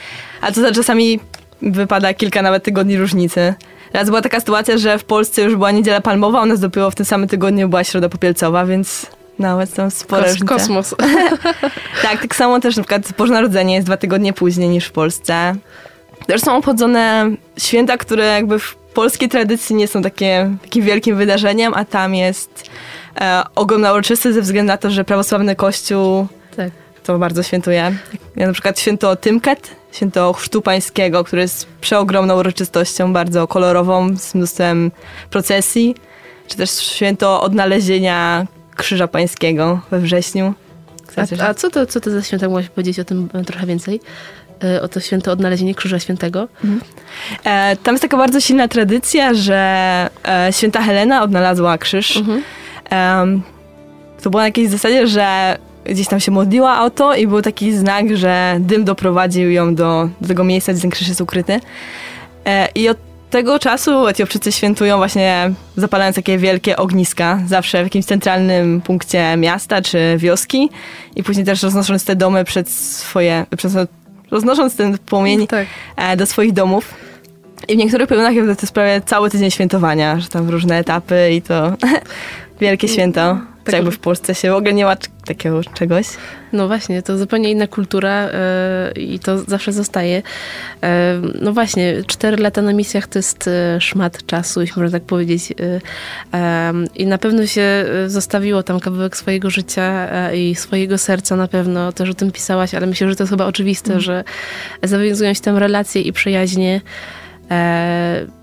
a 0.41 0.53
to 0.53 0.73
czasami 0.73 1.21
wypada 1.63 2.15
kilka 2.15 2.43
nawet 2.43 2.63
tygodni 2.65 2.97
różnicy. 2.97 3.55
Raz 3.93 4.07
była 4.07 4.23
taka 4.23 4.41
sytuacja, 4.41 4.79
że 4.79 4.99
w 4.99 5.05
Polsce 5.05 5.43
już 5.43 5.55
była 5.55 5.71
niedziela 5.71 6.01
palmowa, 6.01 6.43
u 6.43 6.47
nas 6.47 6.61
dopiero 6.61 6.91
w 6.91 6.95
tym 6.95 7.07
samym 7.07 7.29
tygodniu 7.29 7.69
była 7.69 7.85
środa 7.85 8.09
popielcowa, 8.09 8.67
więc 8.67 9.07
nawet 9.39 9.75
są 9.75 9.91
spore 9.91 10.23
Kos, 10.23 10.33
różnice. 10.33 10.55
Kosmos. 10.55 10.95
tak, 12.03 12.23
tak 12.23 12.37
samo 12.37 12.61
też 12.61 12.77
na 12.77 12.83
przykład 12.83 13.13
Boże 13.19 13.33
Narodzenie 13.33 13.75
jest 13.75 13.87
dwa 13.87 13.97
tygodnie 13.97 14.33
później 14.33 14.69
niż 14.69 14.87
w 14.87 14.93
Polsce. 14.93 15.55
Też 16.29 16.41
są 16.41 16.57
obchodzone 16.57 17.31
święta, 17.59 17.99
które 17.99 18.27
jakby 18.27 18.59
w 18.59 18.75
polskiej 18.75 19.29
tradycji 19.29 19.77
nie 19.77 19.89
są 19.89 20.03
takie, 20.03 20.57
takim 20.63 20.85
wielkim 20.85 21.17
wydarzeniem, 21.17 21.75
a 21.75 21.85
tam 21.85 22.15
jest 22.15 22.71
e, 23.21 23.43
ogromna 23.55 23.93
uroczystość 23.93 24.35
ze 24.35 24.43
względu 24.43 24.69
na 24.69 24.77
to, 24.77 24.91
że 24.91 25.05
prawosławny 25.05 25.57
kościół 25.57 26.27
tak. 26.57 26.71
to 27.05 27.19
bardzo 27.19 27.43
świętuje. 27.43 27.97
Ja 28.37 28.47
na 28.47 28.53
przykład 28.53 28.81
święto 28.81 29.17
Tymket, 29.17 29.71
święto 29.93 30.33
Chrztu 30.33 30.63
Pańskiego, 30.63 31.25
które 31.25 31.43
jest 31.43 31.67
przeogromną 31.81 32.39
uroczystością, 32.39 33.13
bardzo 33.13 33.47
kolorową, 33.47 34.17
z 34.17 34.35
mnóstwem 34.35 34.91
procesji, 35.31 35.95
czy 36.47 36.57
też 36.57 36.71
święto 36.71 37.43
odnalezienia 37.43 38.47
Krzyża 38.77 39.09
Pańskiego 39.09 39.81
we 39.91 39.99
wrześniu. 39.99 40.55
A, 41.41 41.45
a, 41.45 41.55
co, 41.55 41.71
to, 41.71 41.87
co 41.87 42.01
to 42.01 42.11
za 42.11 42.23
święta? 42.23 42.47
Mogłaś 42.47 42.69
powiedzieć 42.69 43.01
o 43.01 43.05
tym 43.05 43.29
trochę 43.47 43.67
więcej? 43.67 44.01
E, 44.65 44.83
o 44.83 44.89
to 44.89 45.01
święto 45.01 45.33
odnalezienie 45.33 45.75
Krzyża 45.75 45.99
Świętego. 45.99 46.49
Mhm. 46.65 46.81
E, 47.45 47.77
tam 47.77 47.95
jest 47.95 48.03
taka 48.03 48.17
bardzo 48.17 48.41
silna 48.41 48.69
tradycja, 48.69 49.35
że 49.35 50.11
e, 50.29 50.53
święta 50.53 50.83
Helena 50.83 51.23
odnalazła 51.23 51.79
krzyż. 51.79 52.17
Mhm. 52.17 52.43
E, 52.93 53.41
to 54.23 54.31
było 54.31 54.41
na 54.41 54.47
jakiejś 54.47 54.69
zasadzie, 54.69 55.07
że 55.07 55.59
gdzieś 55.85 56.09
tam 56.09 56.21
się 56.21 56.33
modliła 56.33 56.85
o 56.85 56.91
to 56.91 57.15
i 57.15 57.27
był 57.27 57.43
taki 57.43 57.73
znak, 57.73 58.17
że 58.17 58.57
dym 58.61 58.85
doprowadził 58.85 59.51
ją 59.51 59.75
do, 59.75 60.09
do 60.21 60.29
tego 60.29 60.45
miejsca, 60.45 60.73
gdzie 60.73 60.83
ten 60.83 60.91
krzyż 60.91 61.09
jest 61.09 61.21
ukryty. 61.21 61.61
E, 62.47 62.69
I 62.75 62.89
od 62.89 62.99
tego 63.31 63.59
czasu 63.59 64.07
Etiopczycy 64.07 64.53
świętują 64.53 64.97
właśnie 64.97 65.51
zapalając 65.77 66.17
takie 66.17 66.39
wielkie 66.39 66.77
ogniska, 66.77 67.41
zawsze 67.47 67.83
w 67.83 67.87
jakimś 67.87 68.05
centralnym 68.05 68.81
punkcie 68.81 69.37
miasta 69.37 69.83
czy 69.83 69.99
wioski 70.19 70.71
i 71.17 71.23
później 71.23 71.47
też 71.47 71.63
roznosząc 71.63 72.05
te 72.05 72.17
domy 72.17 72.45
przed 72.45 72.71
swoje, 72.71 73.47
przed 73.57 73.73
roznosząc 74.31 74.77
ten 74.77 74.99
płomień 74.99 75.47
tak. 75.47 75.67
E, 75.97 76.17
do 76.17 76.27
swoich 76.27 76.53
domów. 76.53 76.95
I 77.69 77.75
w 77.75 77.77
niektórych 77.77 78.09
pełnach 78.09 78.35
to 78.35 78.41
jest 78.41 78.73
prawie 78.73 79.01
cały 79.01 79.31
tydzień 79.31 79.51
świętowania, 79.51 80.21
że 80.21 80.29
tam 80.29 80.49
różne 80.49 80.79
etapy 80.79 81.31
i 81.33 81.43
to 81.43 81.73
wielkie 82.61 82.89
święto. 82.89 83.39
Tak 83.73 83.79
jakby 83.79 83.91
w 83.91 83.99
Polsce 83.99 84.35
się 84.35 84.51
w 84.51 84.55
ogóle 84.55 84.73
nie 84.73 84.85
ma 84.85 84.97
takiego 85.27 85.65
czegoś. 85.65 86.07
No 86.53 86.67
właśnie, 86.67 87.03
to 87.03 87.19
zupełnie 87.19 87.51
inna 87.51 87.67
kultura 87.67 88.29
yy, 88.95 89.03
i 89.03 89.19
to 89.19 89.39
zawsze 89.39 89.73
zostaje. 89.73 90.23
Yy, 90.83 90.89
no 91.41 91.53
właśnie, 91.53 92.03
cztery 92.07 92.37
lata 92.37 92.63
na 92.63 92.73
misjach 92.73 93.07
to 93.07 93.19
jest 93.19 93.47
yy, 93.47 93.81
szmat 93.81 94.27
czasu, 94.27 94.61
jeśli 94.61 94.83
można 94.83 94.99
tak 94.99 95.07
powiedzieć. 95.07 95.53
I 96.95 97.07
na 97.07 97.19
pewno 97.19 97.47
się 97.47 97.85
zostawiło 98.07 98.63
tam 98.63 98.81
kawałek 98.81 99.17
swojego 99.17 99.51
życia 99.51 100.09
i 100.33 100.55
swojego 100.55 100.99
serca 100.99 101.37
na 101.37 101.49
pewno. 101.49 101.93
Też 101.93 102.11
o 102.11 102.15
tym 102.15 102.31
pisałaś, 102.31 102.75
ale 102.75 102.87
myślę, 102.87 103.09
że 103.09 103.17
to 103.17 103.23
jest 103.23 103.31
chyba 103.31 103.47
oczywiste, 103.47 103.91
mm. 103.91 104.01
że 104.01 104.25
zawiązują 104.83 105.35
się 105.35 105.41
tam 105.41 105.57
relacje 105.57 106.03
i 106.03 106.13
przyjaźnie 106.13 106.81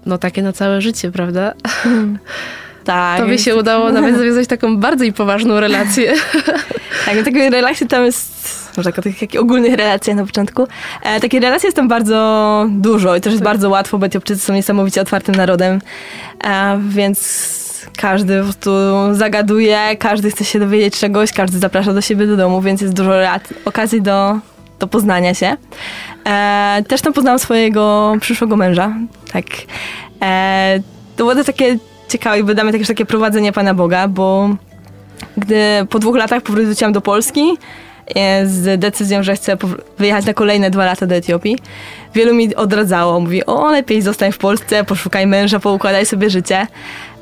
no 0.05 0.17
takie 0.17 0.41
na 0.41 0.53
całe 0.53 0.81
życie, 0.81 1.11
prawda? 1.11 1.53
Mm. 1.85 2.19
Tak. 2.85 3.19
Tobie 3.19 3.37
się 3.37 3.55
udało 3.55 3.91
nawet 3.91 4.17
zawiązać 4.19 4.47
taką 4.47 4.77
bardziej 4.77 5.13
poważną 5.13 5.59
relację. 5.59 6.13
tak, 7.05 7.15
no 7.15 7.23
takie 7.23 7.49
relacje 7.49 7.87
tam 7.87 8.05
jest, 8.05 8.73
może 8.77 8.91
tak 8.91 8.99
o 8.99 9.01
takich 9.01 9.41
ogólnych 9.41 9.73
relacjach 9.73 10.15
na 10.17 10.25
początku. 10.25 10.67
E, 11.03 11.19
takie 11.19 11.39
relacje 11.39 11.67
jest 11.67 11.77
tam 11.77 11.87
bardzo 11.87 12.65
dużo 12.69 13.15
i 13.15 13.21
też 13.21 13.33
jest 13.33 13.43
tak. 13.43 13.53
bardzo 13.53 13.69
łatwo, 13.69 13.97
bo 13.97 14.05
Etiopczycy 14.05 14.41
są 14.41 14.53
niesamowicie 14.53 15.01
otwartym 15.01 15.35
narodem, 15.35 15.81
e, 16.43 16.79
więc 16.89 17.55
każdy 17.97 18.37
po 18.37 18.43
prostu 18.43 18.71
zagaduje, 19.11 19.79
każdy 19.99 20.31
chce 20.31 20.45
się 20.45 20.59
dowiedzieć 20.59 20.99
czegoś, 20.99 21.31
każdy 21.31 21.59
zaprasza 21.59 21.93
do 21.93 22.01
siebie 22.01 22.27
do 22.27 22.37
domu, 22.37 22.61
więc 22.61 22.81
jest 22.81 22.93
dużo 22.93 23.11
okazji 23.65 24.01
do, 24.01 24.39
do 24.79 24.87
poznania 24.87 25.33
się. 25.33 25.57
E, 26.25 26.83
też 26.87 27.01
tam 27.01 27.13
poznałam 27.13 27.39
swojego 27.39 28.13
przyszłego 28.21 28.55
męża, 28.55 28.95
tak. 29.33 29.45
E, 30.21 30.79
to 31.15 31.23
było 31.23 31.35
to 31.35 31.43
takie 31.43 31.77
ciekawe 32.09 32.39
i 32.39 32.43
wydamy 32.43 32.71
też 32.71 32.87
takie 32.87 33.05
prowadzenie 33.05 33.51
Pana 33.51 33.73
Boga, 33.73 34.07
bo 34.07 34.49
gdy 35.37 35.57
po 35.89 35.99
dwóch 35.99 36.15
latach 36.15 36.43
powróciłam 36.43 36.93
do 36.93 37.01
Polski 37.01 37.57
e, 38.07 38.47
z 38.47 38.79
decyzją, 38.79 39.23
że 39.23 39.35
chcę 39.35 39.57
wyjechać 39.97 40.25
na 40.25 40.33
kolejne 40.33 40.69
dwa 40.69 40.85
lata 40.85 41.05
do 41.05 41.15
Etiopii, 41.15 41.57
wielu 42.13 42.35
mi 42.35 42.55
odradzało. 42.55 43.19
Mówi, 43.19 43.45
o 43.45 43.71
lepiej 43.71 44.01
zostań 44.01 44.31
w 44.31 44.37
Polsce, 44.37 44.83
poszukaj 44.83 45.27
męża, 45.27 45.59
poukładaj 45.59 46.05
sobie 46.05 46.29
życie. 46.29 46.67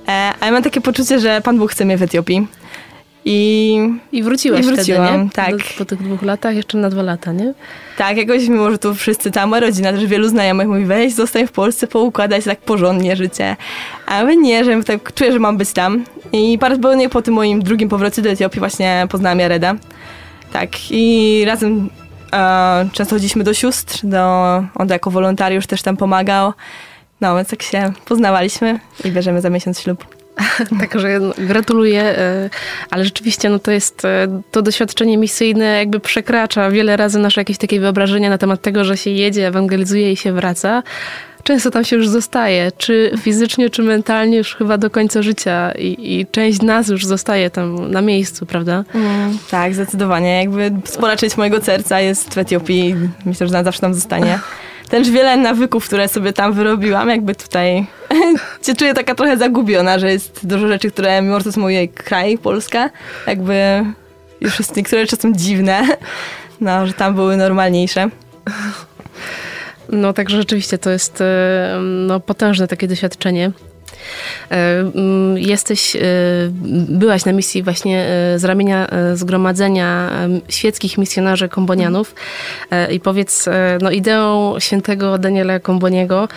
E, 0.07 0.33
a 0.39 0.45
ja 0.45 0.51
mam 0.51 0.63
takie 0.63 0.81
poczucie, 0.81 1.19
że 1.19 1.41
Pan 1.41 1.57
Bóg 1.57 1.71
chce 1.71 1.85
mnie 1.85 1.97
w 1.97 2.03
Etiopii. 2.03 2.47
I, 3.25 3.77
I 4.11 4.23
wróciłaś 4.23 4.59
I 4.59 4.63
wróciłam, 4.63 5.07
wtedy, 5.07 5.23
nie? 5.23 5.29
tak. 5.29 5.51
Do, 5.51 5.77
po 5.77 5.85
tych 5.85 6.03
dwóch 6.03 6.21
latach, 6.21 6.55
jeszcze 6.55 6.77
na 6.77 6.89
dwa 6.89 7.01
lata, 7.01 7.31
nie? 7.31 7.53
Tak, 7.97 8.17
jakoś 8.17 8.47
mimo, 8.47 8.71
że 8.71 8.77
tu 8.77 8.95
wszyscy, 8.95 9.31
tam 9.31 9.49
moja 9.49 9.59
rodzina, 9.59 9.91
też 9.91 10.05
wielu 10.05 10.29
znajomych 10.29 10.67
mówi, 10.67 10.85
weź, 10.85 11.13
zostań 11.13 11.47
w 11.47 11.51
Polsce, 11.51 11.87
poukładać 11.87 12.45
tak 12.45 12.59
porządnie 12.59 13.15
życie. 13.15 13.55
A 14.05 14.23
my 14.23 14.37
nie, 14.37 14.65
że 14.65 14.83
tak 14.83 15.13
czuję, 15.13 15.31
że 15.31 15.39
mam 15.39 15.57
być 15.57 15.73
tam. 15.73 16.05
I 16.31 16.57
parę 16.57 16.77
nie 16.97 17.09
po 17.09 17.21
tym 17.21 17.33
moim 17.33 17.61
drugim 17.61 17.89
powrocie 17.89 18.21
do 18.21 18.29
Etiopii 18.29 18.59
właśnie 18.59 19.07
poznałam 19.09 19.39
Jareda. 19.39 19.75
Tak, 20.53 20.69
i 20.91 21.43
razem 21.45 21.89
e, 22.33 22.89
często 22.93 23.15
chodziliśmy 23.15 23.43
do 23.43 23.53
sióstr, 23.53 23.99
do, 24.03 24.19
on 24.75 24.89
jako 24.89 25.11
wolontariusz 25.11 25.67
też 25.67 25.81
tam 25.81 25.97
pomagał. 25.97 26.53
No, 27.21 27.35
więc 27.35 27.49
tak 27.49 27.63
się 27.63 27.93
poznawaliśmy 28.05 28.79
i 29.05 29.11
bierzemy 29.11 29.41
za 29.41 29.49
miesiąc 29.49 29.79
ślub. 29.79 30.22
Także 30.81 31.19
gratuluję, 31.37 32.01
e, 32.01 32.49
ale 32.89 33.05
rzeczywiście 33.05 33.49
no 33.49 33.59
to 33.59 33.71
jest, 33.71 34.05
e, 34.05 34.41
to 34.51 34.61
doświadczenie 34.61 35.17
misyjne 35.17 35.65
jakby 35.65 35.99
przekracza 35.99 36.71
wiele 36.71 36.97
razy 36.97 37.19
nasze 37.19 37.41
jakieś 37.41 37.57
takie 37.57 37.79
wyobrażenia 37.79 38.29
na 38.29 38.37
temat 38.37 38.61
tego, 38.61 38.83
że 38.83 38.97
się 38.97 39.09
jedzie, 39.09 39.47
ewangelizuje 39.47 40.11
i 40.11 40.17
się 40.17 40.33
wraca. 40.33 40.83
Często 41.43 41.71
tam 41.71 41.85
się 41.85 41.95
już 41.95 42.07
zostaje, 42.07 42.71
czy 42.77 43.11
fizycznie, 43.21 43.69
czy 43.69 43.83
mentalnie 43.83 44.37
już 44.37 44.55
chyba 44.55 44.77
do 44.77 44.89
końca 44.89 45.21
życia 45.21 45.71
i, 45.71 46.19
i 46.19 46.27
część 46.31 46.61
nas 46.61 46.87
już 46.87 47.05
zostaje 47.05 47.49
tam 47.49 47.91
na 47.91 48.01
miejscu, 48.01 48.45
prawda? 48.45 48.83
Mm, 48.95 49.37
tak, 49.51 49.75
zdecydowanie. 49.75 50.39
Jakby 50.39 50.71
spora 50.85 51.15
część 51.15 51.37
mojego 51.37 51.61
serca 51.61 51.99
jest 51.99 52.33
w 52.33 52.37
Etiopii. 52.37 52.95
Myślę, 53.25 53.47
że 53.47 53.63
zawsze 53.63 53.81
tam 53.81 53.93
zostanie. 53.93 54.39
też 54.89 55.09
wiele 55.09 55.37
nawyków, 55.37 55.85
które 55.85 56.07
sobie 56.07 56.33
tam 56.33 56.53
wyrobiłam, 56.53 57.09
jakby 57.09 57.35
tutaj 57.35 57.85
się 58.65 58.75
czuję 58.75 58.93
taka 58.93 59.15
trochę 59.15 59.37
zagubiona, 59.37 59.99
że 59.99 60.11
jest 60.11 60.47
dużo 60.47 60.67
rzeczy, 60.67 60.91
które 60.91 61.21
mimo, 61.21 61.39
to 61.39 61.45
jest 61.45 61.57
mój 61.57 61.89
kraj, 61.89 62.37
Polska, 62.37 62.89
jakby 63.27 63.85
już 64.41 64.59
jest 64.59 64.75
niektóre 64.75 65.01
rzeczy 65.01 65.15
są 65.15 65.33
dziwne, 65.33 65.87
no, 66.61 66.87
że 66.87 66.93
tam 66.93 67.15
były 67.15 67.37
normalniejsze. 67.37 68.09
No 69.89 70.13
także 70.13 70.37
rzeczywiście 70.37 70.77
to 70.77 70.89
jest 70.89 71.23
no, 71.81 72.19
potężne 72.19 72.67
takie 72.67 72.87
doświadczenie. 72.87 73.51
E, 74.51 74.79
mm, 74.79 75.37
jesteś, 75.37 75.95
e, 75.95 75.99
byłaś 76.89 77.25
na 77.25 77.31
misji 77.31 77.63
właśnie 77.63 78.05
e, 78.05 78.39
z 78.39 78.43
ramienia 78.43 78.87
Zgromadzenia 79.13 80.09
Świeckich 80.49 80.97
Misjonarzy 80.97 81.49
Kombonianów 81.49 82.15
i 82.91 82.99
powiedz, 82.99 83.45
no 83.81 83.91
ideą 83.91 84.55
świętego 84.59 85.17
Daniela 85.17 85.59
Komboniego 85.59 86.27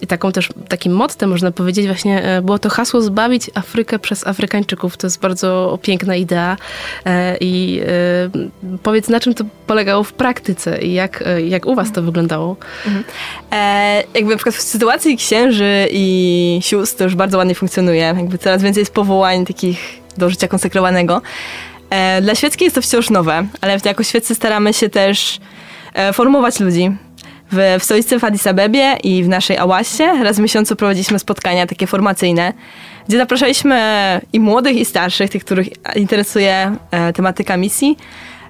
i 0.00 0.06
taką 0.06 0.32
też, 0.32 0.48
takim 0.68 0.92
mottem 0.92 1.30
można 1.30 1.50
powiedzieć 1.50 1.86
właśnie 1.86 2.40
było 2.42 2.58
to 2.58 2.68
hasło 2.68 3.00
zbawić 3.00 3.50
Afrykę 3.54 3.98
przez 3.98 4.26
Afrykańczyków. 4.26 4.96
To 4.96 5.06
jest 5.06 5.20
bardzo 5.20 5.78
piękna 5.82 6.16
idea 6.16 6.56
i 7.40 7.80
powiedz 8.82 9.08
na 9.08 9.20
czym 9.20 9.34
to 9.34 9.44
polegało 9.66 10.04
w 10.04 10.12
praktyce 10.12 10.82
i 10.82 10.92
jak, 10.92 11.24
jak 11.46 11.66
u 11.66 11.74
was 11.74 11.92
to 11.92 12.02
wyglądało? 12.02 12.56
Mhm. 12.86 13.04
E, 13.52 14.04
jakby 14.14 14.30
na 14.30 14.36
przykład 14.36 14.54
w 14.54 14.62
sytuacji 14.62 15.16
księży 15.16 15.88
i 15.90 16.23
i 16.24 16.58
sióstr 16.62 16.98
to 16.98 17.04
już 17.04 17.14
bardzo 17.14 17.38
ładnie 17.38 17.54
funkcjonuje. 17.54 18.14
Jakby 18.16 18.38
coraz 18.38 18.62
więcej 18.62 18.80
jest 18.80 18.94
powołań 18.94 19.46
takich 19.46 19.78
do 20.18 20.30
życia 20.30 20.48
konsekrowanego. 20.48 21.22
E, 21.90 22.22
dla 22.22 22.34
świeckiej 22.34 22.66
jest 22.66 22.74
to 22.74 22.82
wciąż 22.82 23.10
nowe, 23.10 23.46
ale 23.60 23.78
jako 23.84 24.02
świeccy 24.02 24.34
staramy 24.34 24.72
się 24.72 24.88
też 24.88 25.40
e, 25.94 26.12
formować 26.12 26.60
ludzi. 26.60 26.90
W, 27.52 27.76
w 27.80 27.84
stolicy 27.84 28.18
w 28.18 28.24
Addis 28.24 28.46
Abebie 28.46 28.96
i 29.02 29.24
w 29.24 29.28
naszej 29.28 29.58
Ałasie 29.58 30.04
raz 30.22 30.36
w 30.36 30.40
miesiącu 30.40 30.76
prowadziliśmy 30.76 31.18
spotkania 31.18 31.66
takie 31.66 31.86
formacyjne, 31.86 32.52
gdzie 33.08 33.18
zapraszaliśmy 33.18 33.80
i 34.32 34.40
młodych, 34.40 34.76
i 34.76 34.84
starszych, 34.84 35.30
tych, 35.30 35.44
których 35.44 35.68
interesuje 35.96 36.76
e, 36.90 37.12
tematyka 37.12 37.56
misji, 37.56 37.96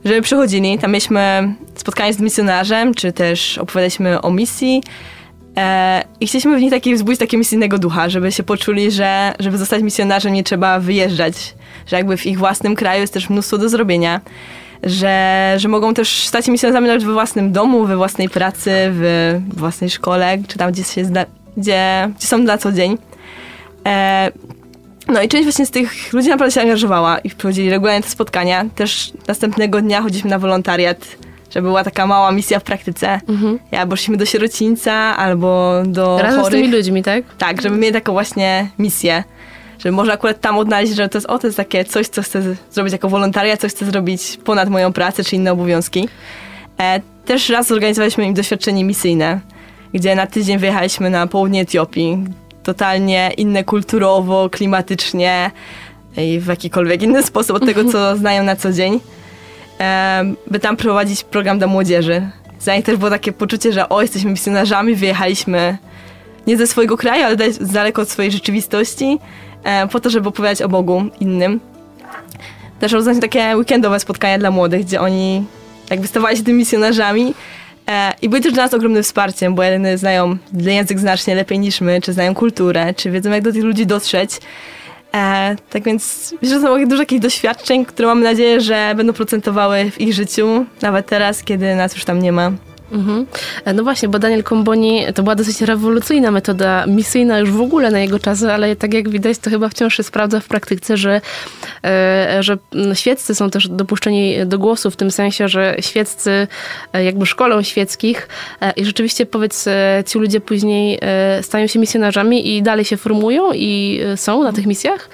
żeby 0.04 0.22
przychodzili. 0.22 0.78
Tam 0.78 0.90
mieliśmy 0.90 1.54
spotkanie 1.74 2.12
z 2.12 2.20
misjonarzem, 2.20 2.94
czy 2.94 3.12
też 3.12 3.58
opowiadaliśmy 3.58 4.20
o 4.20 4.30
misji. 4.30 4.82
E, 5.56 6.04
I 6.20 6.26
chcieliśmy 6.26 6.56
w 6.56 6.60
nich 6.60 6.70
taki, 6.70 6.94
wzbudzić 6.94 7.20
takiego 7.20 7.38
misyjnego 7.38 7.78
ducha, 7.78 8.08
żeby 8.08 8.32
się 8.32 8.42
poczuli, 8.42 8.90
że 8.90 9.34
żeby 9.38 9.58
zostać 9.58 9.82
misjonarzem 9.82 10.32
nie 10.32 10.44
trzeba 10.44 10.80
wyjeżdżać, 10.80 11.54
że 11.86 11.96
jakby 11.96 12.16
w 12.16 12.26
ich 12.26 12.38
własnym 12.38 12.74
kraju 12.74 13.00
jest 13.00 13.14
też 13.14 13.30
mnóstwo 13.30 13.58
do 13.58 13.68
zrobienia, 13.68 14.20
że, 14.82 15.54
że 15.56 15.68
mogą 15.68 15.94
też 15.94 16.26
stać 16.26 16.46
się 16.46 16.52
misjonarzami 16.52 16.86
nawet 16.86 17.04
we 17.04 17.12
własnym 17.12 17.52
domu, 17.52 17.86
we 17.86 17.96
własnej 17.96 18.28
pracy, 18.28 18.70
w 18.74 19.40
własnej 19.48 19.90
szkole, 19.90 20.38
czy 20.48 20.58
tam, 20.58 20.72
gdzie, 20.72 20.84
się 20.84 21.04
zda, 21.04 21.26
gdzie, 21.56 22.10
gdzie 22.18 22.26
są 22.26 22.38
na 22.38 22.58
co 22.58 22.72
dzień. 22.72 22.98
E, 23.86 24.32
no 25.08 25.22
i 25.22 25.28
część 25.28 25.44
właśnie 25.44 25.66
z 25.66 25.70
tych 25.70 26.12
ludzi 26.12 26.28
naprawdę 26.28 26.54
się 26.54 26.60
angażowała 26.60 27.18
i 27.18 27.30
przychodzili 27.30 27.70
regularnie 27.70 28.02
te 28.02 28.08
spotkania. 28.08 28.64
Też 28.74 29.12
następnego 29.28 29.80
dnia 29.80 30.02
chodziliśmy 30.02 30.30
na 30.30 30.38
wolontariat, 30.38 31.06
żeby 31.54 31.68
była 31.68 31.84
taka 31.84 32.06
mała 32.06 32.32
misja 32.32 32.58
w 32.58 32.62
praktyce. 32.62 33.20
Mhm. 33.28 33.58
Albo 33.70 33.96
szliśmy 33.96 34.16
do 34.16 34.26
sierocińca, 34.26 34.92
albo 35.16 35.82
do 35.86 36.18
Razem 36.18 36.40
chorych. 36.40 36.60
z 36.60 36.62
tymi 36.62 36.76
ludźmi, 36.76 37.02
tak? 37.02 37.24
Tak, 37.38 37.62
żeby 37.62 37.76
mieli 37.76 37.92
taką 37.94 38.12
właśnie 38.12 38.68
misję. 38.78 39.24
Żeby 39.78 39.92
może 39.92 40.12
akurat 40.12 40.40
tam 40.40 40.58
odnaleźć, 40.58 40.94
że 40.94 41.08
to 41.08 41.18
jest, 41.18 41.26
o, 41.26 41.38
to 41.38 41.46
jest 41.46 41.56
takie 41.56 41.84
coś, 41.84 42.08
co 42.08 42.22
chcę 42.22 42.42
zrobić 42.70 42.92
jako 42.92 43.08
wolontariat, 43.08 43.60
coś 43.60 43.72
chcę 43.72 43.86
zrobić 43.86 44.38
ponad 44.44 44.68
moją 44.68 44.92
pracę, 44.92 45.24
czy 45.24 45.36
inne 45.36 45.52
obowiązki. 45.52 46.08
E, 46.80 47.00
też 47.24 47.48
raz 47.48 47.66
zorganizowaliśmy 47.66 48.26
im 48.26 48.34
doświadczenie 48.34 48.84
misyjne, 48.84 49.40
gdzie 49.94 50.14
na 50.14 50.26
tydzień 50.26 50.58
wyjechaliśmy 50.58 51.10
na 51.10 51.26
południe 51.26 51.60
Etiopii, 51.60 52.24
totalnie 52.62 53.30
inne 53.36 53.64
kulturowo, 53.64 54.50
klimatycznie 54.50 55.50
i 56.16 56.40
w 56.40 56.46
jakikolwiek 56.46 57.02
inny 57.02 57.22
sposób 57.22 57.56
od 57.56 57.66
tego, 57.66 57.84
co 57.84 58.16
znają 58.16 58.42
na 58.42 58.56
co 58.56 58.72
dzień, 58.72 59.00
by 60.50 60.60
tam 60.60 60.76
prowadzić 60.76 61.24
program 61.24 61.58
dla 61.58 61.66
młodzieży. 61.66 62.30
Za 62.60 62.76
nich 62.76 62.84
też 62.84 62.96
było 62.96 63.10
takie 63.10 63.32
poczucie, 63.32 63.72
że 63.72 63.88
o, 63.88 64.02
jesteśmy 64.02 64.30
misjonarzami, 64.30 64.94
wyjechaliśmy 64.94 65.78
nie 66.46 66.56
ze 66.56 66.66
swojego 66.66 66.96
kraju, 66.96 67.24
ale 67.24 67.36
daleko 67.60 68.02
od 68.02 68.10
swojej 68.10 68.32
rzeczywistości, 68.32 69.18
po 69.92 70.00
to, 70.00 70.10
żeby 70.10 70.28
opowiadać 70.28 70.62
o 70.62 70.68
Bogu 70.68 71.02
innym. 71.20 71.60
Też 72.80 72.92
organizowaliśmy 72.92 73.28
takie 73.28 73.56
weekendowe 73.56 74.00
spotkania 74.00 74.38
dla 74.38 74.50
młodych, 74.50 74.84
gdzie 74.84 75.00
oni 75.00 75.44
jakby 75.90 76.06
stawali 76.06 76.36
się 76.36 76.42
tymi 76.42 76.58
misjonarzami, 76.58 77.34
E, 77.88 78.12
I 78.22 78.28
były 78.28 78.40
też 78.40 78.52
dla 78.52 78.62
nas 78.62 78.74
ogromnym 78.74 79.02
wsparciem, 79.02 79.54
bo 79.54 79.62
jedni 79.62 79.98
znają 79.98 80.36
język 80.52 80.98
znacznie 80.98 81.34
lepiej 81.34 81.58
niż 81.58 81.80
my, 81.80 82.00
czy 82.00 82.12
znają 82.12 82.34
kulturę, 82.34 82.94
czy 82.94 83.10
wiedzą, 83.10 83.30
jak 83.30 83.42
do 83.42 83.52
tych 83.52 83.64
ludzi 83.64 83.86
dotrzeć. 83.86 84.30
E, 85.14 85.56
tak 85.70 85.82
więc 85.82 86.34
myślę, 86.42 86.60
że 86.60 86.66
są 86.66 86.86
dużo 86.88 87.02
takich 87.02 87.20
doświadczeń, 87.20 87.84
które 87.84 88.08
mamy 88.08 88.24
nadzieję, 88.24 88.60
że 88.60 88.94
będą 88.96 89.12
procentowały 89.12 89.90
w 89.90 90.00
ich 90.00 90.14
życiu, 90.14 90.64
nawet 90.82 91.06
teraz, 91.06 91.42
kiedy 91.42 91.74
nas 91.74 91.94
już 91.94 92.04
tam 92.04 92.22
nie 92.22 92.32
ma. 92.32 92.52
Mhm. 92.94 93.26
No 93.74 93.82
właśnie, 93.82 94.08
bo 94.08 94.18
Daniel 94.18 94.42
Komboni 94.42 95.04
to 95.14 95.22
była 95.22 95.34
dosyć 95.34 95.60
rewolucyjna 95.60 96.30
metoda 96.30 96.86
misyjna 96.86 97.38
już 97.38 97.50
w 97.50 97.60
ogóle 97.60 97.90
na 97.90 97.98
jego 97.98 98.18
czasy, 98.18 98.52
ale 98.52 98.76
tak 98.76 98.94
jak 98.94 99.08
widać, 99.08 99.38
to 99.38 99.50
chyba 99.50 99.68
wciąż 99.68 99.96
się 99.96 100.02
sprawdza 100.02 100.40
w 100.40 100.46
praktyce, 100.46 100.96
że, 100.96 101.20
e, 101.84 102.36
że 102.40 102.58
świeccy 102.94 103.34
są 103.34 103.50
też 103.50 103.68
dopuszczeni 103.68 104.46
do 104.46 104.58
głosu 104.58 104.90
w 104.90 104.96
tym 104.96 105.10
sensie, 105.10 105.48
że 105.48 105.76
świeccy 105.80 106.46
e, 106.92 107.04
jakby 107.04 107.26
szkolą 107.26 107.62
świeckich 107.62 108.28
e, 108.60 108.72
i 108.76 108.84
rzeczywiście 108.84 109.26
powiedz, 109.26 109.68
ci 110.06 110.18
ludzie 110.18 110.40
później 110.40 111.00
stają 111.42 111.66
się 111.66 111.78
misjonarzami 111.78 112.56
i 112.56 112.62
dalej 112.62 112.84
się 112.84 112.96
formują 112.96 113.52
i 113.52 114.00
są 114.16 114.42
na 114.42 114.52
tych 114.52 114.66
misjach? 114.66 115.08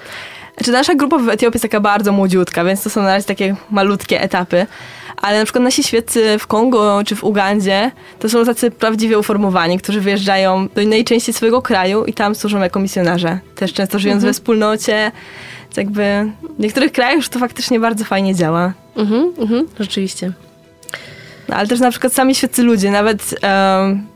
Znaczy 0.61 0.71
nasza 0.71 0.95
grupa 0.95 1.17
w 1.17 1.29
Etiopii 1.29 1.55
jest 1.55 1.61
taka 1.61 1.79
bardzo 1.79 2.11
młodziutka, 2.11 2.63
więc 2.63 2.83
to 2.83 2.89
są 2.89 3.01
na 3.03 3.07
razie 3.07 3.27
takie 3.27 3.55
malutkie 3.71 4.21
etapy 4.21 4.67
ale 5.21 5.39
na 5.39 5.45
przykład 5.45 5.63
nasi 5.63 5.83
świeccy 5.83 6.39
w 6.39 6.47
Kongo 6.47 7.01
czy 7.05 7.15
w 7.15 7.23
Ugandzie 7.23 7.91
to 8.19 8.29
są 8.29 8.45
tacy 8.45 8.71
prawdziwie 8.71 9.19
uformowani, 9.19 9.77
którzy 9.77 10.01
wyjeżdżają 10.01 10.67
do 10.75 10.81
innej 10.81 11.03
części 11.03 11.33
swojego 11.33 11.61
kraju 11.61 12.05
i 12.05 12.13
tam 12.13 12.35
służą 12.35 12.59
jako 12.59 12.79
misjonarze. 12.79 13.39
Też 13.55 13.73
często 13.73 13.99
żyjąc 13.99 14.17
mhm. 14.17 14.29
we 14.29 14.33
wspólnocie. 14.33 15.11
Jakby 15.77 16.31
w 16.57 16.59
niektórych 16.59 16.91
krajach 16.91 17.15
już 17.15 17.29
to 17.29 17.39
faktycznie 17.39 17.79
bardzo 17.79 18.05
fajnie 18.05 18.35
działa. 18.35 18.73
Mhm, 18.95 19.33
mhm, 19.39 19.67
rzeczywiście. 19.79 20.31
No, 21.49 21.55
ale 21.55 21.67
też 21.67 21.79
na 21.79 21.91
przykład 21.91 22.13
sami 22.13 22.35
świeccy 22.35 22.63
ludzie, 22.63 22.91
nawet 22.91 23.39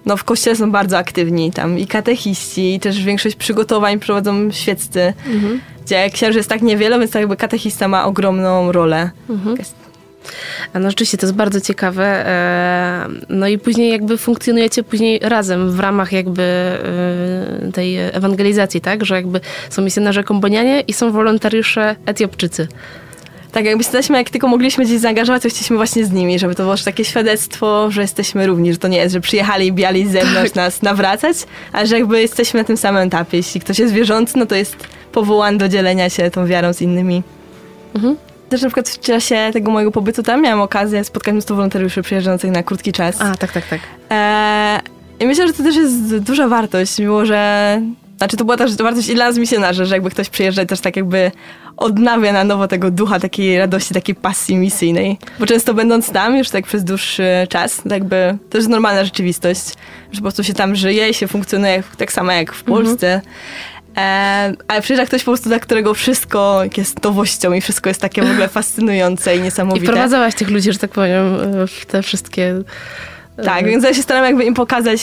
no, 0.05 0.17
w 0.17 0.23
kościele 0.23 0.55
są 0.55 0.71
bardzo 0.71 0.97
aktywni, 0.97 1.51
tam 1.51 1.79
i 1.79 1.87
katechiści, 1.87 2.75
i 2.75 2.79
też 2.79 3.03
większość 3.03 3.35
przygotowań 3.35 3.99
prowadzą 3.99 4.51
świeccy, 4.51 5.13
mhm. 5.27 5.61
gdzie 5.85 6.09
księży 6.09 6.39
jest 6.39 6.49
tak 6.49 6.61
niewiele, 6.61 6.99
więc 6.99 7.11
tak 7.11 7.19
jakby 7.19 7.37
katechista 7.37 7.87
ma 7.87 8.05
ogromną 8.05 8.71
rolę. 8.71 9.09
Mhm. 9.29 9.57
No 10.73 10.89
rzeczywiście 10.89 11.17
to 11.17 11.25
jest 11.25 11.35
bardzo 11.35 11.61
ciekawe. 11.61 12.25
No 13.29 13.47
i 13.47 13.57
później 13.57 13.91
jakby 13.91 14.17
funkcjonujecie 14.17 14.83
później 14.83 15.19
razem 15.23 15.71
w 15.71 15.79
ramach 15.79 16.11
jakby 16.11 16.43
e, 16.43 17.71
tej 17.71 17.97
ewangelizacji, 17.97 18.81
tak? 18.81 19.05
Że 19.05 19.15
jakby 19.15 19.41
są 19.69 19.81
misjonarze 19.81 20.23
kombonianie 20.23 20.81
i 20.81 20.93
są 20.93 21.11
wolontariusze 21.11 21.95
Etiopczycy. 22.05 22.67
Tak, 23.55 23.65
jakby 23.65 23.83
jesteśmy, 23.83 24.17
jak 24.17 24.29
tylko 24.29 24.47
mogliśmy 24.47 24.85
gdzieś 24.85 24.99
zaangażować, 24.99 25.43
to 25.43 25.49
chcieliśmy 25.49 25.77
właśnie 25.77 26.05
z 26.05 26.11
nimi, 26.11 26.39
żeby 26.39 26.55
to 26.55 26.63
było 26.63 26.75
takie 26.85 27.05
świadectwo, 27.05 27.91
że 27.91 28.01
jesteśmy 28.01 28.47
równi, 28.47 28.73
że 28.73 28.79
to 28.79 28.87
nie 28.87 28.97
jest, 28.97 29.13
że 29.13 29.21
przyjechali 29.21 29.67
i 29.67 29.73
biali 29.73 30.07
z 30.07 30.11
zewnątrz 30.11 30.51
tak. 30.51 30.55
nas 30.55 30.81
nawracać, 30.81 31.37
ale 31.73 31.87
że 31.87 31.99
jakby 31.99 32.21
jesteśmy 32.21 32.59
na 32.59 32.63
tym 32.63 32.77
samym 32.77 33.07
etapie. 33.07 33.37
Jeśli 33.37 33.61
ktoś 33.61 33.79
jest 33.79 33.93
wierzący, 33.93 34.37
no 34.37 34.45
to 34.45 34.55
jest 34.55 34.87
powołany 35.11 35.57
do 35.57 35.69
dzielenia 35.69 36.09
się 36.09 36.31
tą 36.31 36.45
wiarą 36.45 36.73
z 36.73 36.81
innymi. 36.81 37.23
Mhm. 37.95 38.15
Też 38.49 38.61
na 38.61 38.67
przykład 38.67 38.89
w 38.89 38.99
czasie 38.99 39.49
tego 39.53 39.71
mojego 39.71 39.91
pobytu 39.91 40.23
tam 40.23 40.41
miałam 40.41 40.61
okazję 40.61 41.03
spotkać 41.03 41.31
mnóstwo 41.31 41.55
wolontariuszy 41.55 42.01
przyjeżdżających 42.01 42.51
na 42.51 42.63
krótki 42.63 42.91
czas. 42.91 43.21
A, 43.21 43.35
tak, 43.35 43.51
tak, 43.51 43.67
tak. 43.67 43.79
E, 44.11 44.79
I 45.19 45.27
myślę, 45.27 45.47
że 45.47 45.53
to 45.53 45.63
też 45.63 45.75
jest 45.75 46.17
duża 46.17 46.47
wartość, 46.47 46.99
mimo 46.99 47.25
że... 47.25 47.81
Znaczy 48.17 48.37
to 48.37 48.45
była 48.45 48.57
też 48.57 48.75
wartość 48.75 49.09
i 49.09 49.15
dla 49.15 49.27
nas 49.27 49.37
misjonarzy, 49.37 49.85
że 49.85 49.95
jakby 49.95 50.09
ktoś 50.09 50.29
przyjeżdża 50.29 50.65
też 50.65 50.79
tak 50.79 50.95
jakby 50.95 51.31
odnawia 51.77 52.33
na 52.33 52.43
nowo 52.43 52.67
tego 52.67 52.91
ducha 52.91 53.19
takiej 53.19 53.57
radości, 53.57 53.93
takiej 53.93 54.15
pasji 54.15 54.55
misyjnej. 54.57 55.17
Bo 55.39 55.45
często 55.45 55.73
będąc 55.73 56.11
tam 56.11 56.37
już 56.37 56.49
tak 56.49 56.65
przez 56.65 56.83
dłuższy 56.83 57.47
czas, 57.49 57.77
tak 57.77 57.91
jakby 57.91 58.37
to 58.49 58.57
jest 58.57 58.69
normalna 58.69 59.03
rzeczywistość, 59.03 59.61
że 60.11 60.17
po 60.17 60.21
prostu 60.21 60.43
się 60.43 60.53
tam 60.53 60.75
żyje 60.75 61.09
i 61.09 61.13
się 61.13 61.27
funkcjonuje 61.27 61.83
tak 61.97 62.13
samo 62.13 62.31
jak 62.31 62.53
w 62.53 62.63
Polsce. 62.63 63.13
Mhm. 63.13 63.33
E, 63.97 64.53
ale 64.67 64.81
przyjeżdża 64.81 65.05
ktoś 65.05 65.23
po 65.23 65.31
prostu, 65.31 65.49
dla 65.49 65.59
którego 65.59 65.93
wszystko 65.93 66.61
jest 66.77 67.03
nowością 67.03 67.53
i 67.53 67.61
wszystko 67.61 67.89
jest 67.89 68.01
takie 68.01 68.21
w 68.21 68.31
ogóle 68.31 68.47
fascynujące 68.59 69.37
i 69.37 69.41
niesamowite. 69.41 69.85
I 69.85 69.87
wprowadzałaś 69.87 70.35
tych 70.35 70.49
ludzi, 70.49 70.73
że 70.73 70.79
tak 70.79 70.91
powiem, 70.91 71.37
w 71.67 71.85
te 71.85 72.01
wszystkie... 72.01 72.63
Tak, 73.43 73.63
e, 73.63 73.65
więc 73.65 73.83
ja 73.83 73.93
się 73.93 74.01
staram 74.01 74.25
jakby 74.25 74.45
im 74.45 74.53
pokazać 74.53 75.01